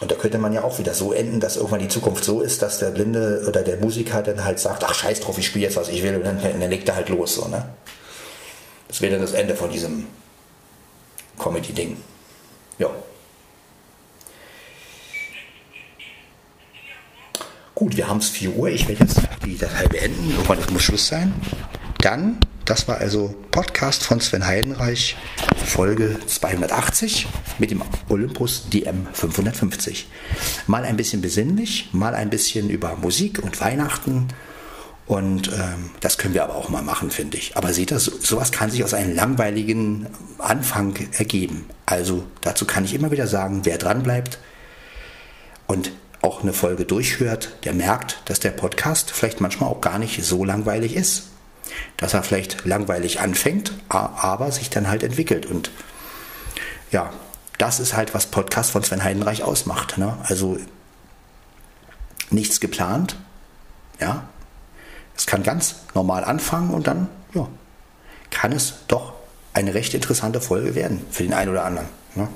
[0.01, 2.61] Und da könnte man ja auch wieder so enden, dass irgendwann die Zukunft so ist,
[2.61, 5.77] dass der Blinde oder der Musiker dann halt sagt, ach scheiß drauf, ich spiele jetzt,
[5.77, 7.37] was ich will, und dann, dann legt er halt los.
[7.37, 7.69] So, ne?
[8.89, 10.09] Das wäre dann das Ende von diesem
[11.39, 11.99] Comedy-Ding.
[12.81, 12.91] Ja.
[17.77, 18.71] Gut, wir haben es 4 Uhr.
[18.71, 20.31] Ich werde jetzt die Datei beenden.
[20.31, 21.35] Irgendwann muss Schluss sein.
[22.01, 25.15] Dann das war also Podcast von Sven Heidenreich,
[25.67, 30.09] Folge 280 mit dem Olympus DM 550.
[30.67, 34.29] Mal ein bisschen besinnlich, mal ein bisschen über Musik und Weihnachten.
[35.07, 37.59] Und ähm, das können wir aber auch mal machen, finde ich.
[37.59, 40.07] Aber seht ihr, so, sowas kann sich aus einem langweiligen
[40.39, 41.67] Anfang ergeben.
[41.85, 44.39] Also dazu kann ich immer wieder sagen, wer dran bleibt
[45.67, 45.93] und
[46.27, 50.45] auch eine Folge durchhört, der merkt, dass der Podcast vielleicht manchmal auch gar nicht so
[50.45, 51.25] langweilig ist
[51.97, 55.47] dass er vielleicht langweilig anfängt, aber sich dann halt entwickelt.
[55.47, 55.71] Und
[56.91, 57.13] ja,
[57.59, 59.99] das ist halt, was Podcast von Sven Heidenreich ausmacht.
[59.99, 60.17] Ne?
[60.25, 60.59] Also
[62.31, 63.17] nichts geplant,
[64.01, 64.29] ja.
[65.17, 67.49] Es kann ganz normal anfangen und dann, ja,
[68.31, 69.15] kann es doch
[69.55, 71.89] eine recht interessante Folge werden für den einen oder anderen.
[72.15, 72.29] Ne?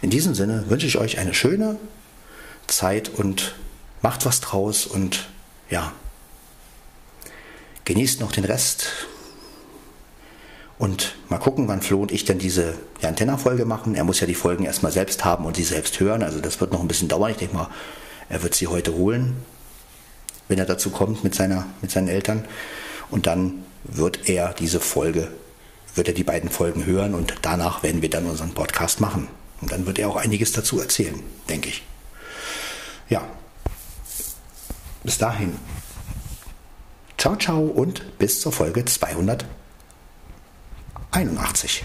[0.00, 1.76] In diesem Sinne wünsche ich euch eine schöne
[2.70, 3.54] Zeit und
[4.02, 5.28] macht was draus und
[5.68, 5.92] ja,
[7.84, 8.88] genießt noch den Rest
[10.78, 13.94] und mal gucken, wann Flo und ich denn diese Antenna-Folge machen.
[13.94, 16.22] Er muss ja die Folgen erstmal selbst haben und sie selbst hören.
[16.22, 17.30] Also das wird noch ein bisschen dauern.
[17.30, 17.68] Ich denke mal,
[18.30, 19.36] er wird sie heute holen,
[20.48, 22.46] wenn er dazu kommt mit, seiner, mit seinen Eltern.
[23.10, 25.28] Und dann wird er diese Folge,
[25.94, 29.28] wird er die beiden Folgen hören und danach werden wir dann unseren Podcast machen.
[29.60, 31.82] Und dann wird er auch einiges dazu erzählen, denke ich.
[33.10, 33.22] Ja.
[35.04, 35.58] Bis dahin.
[37.18, 41.84] Ciao, ciao und bis zur Folge 281.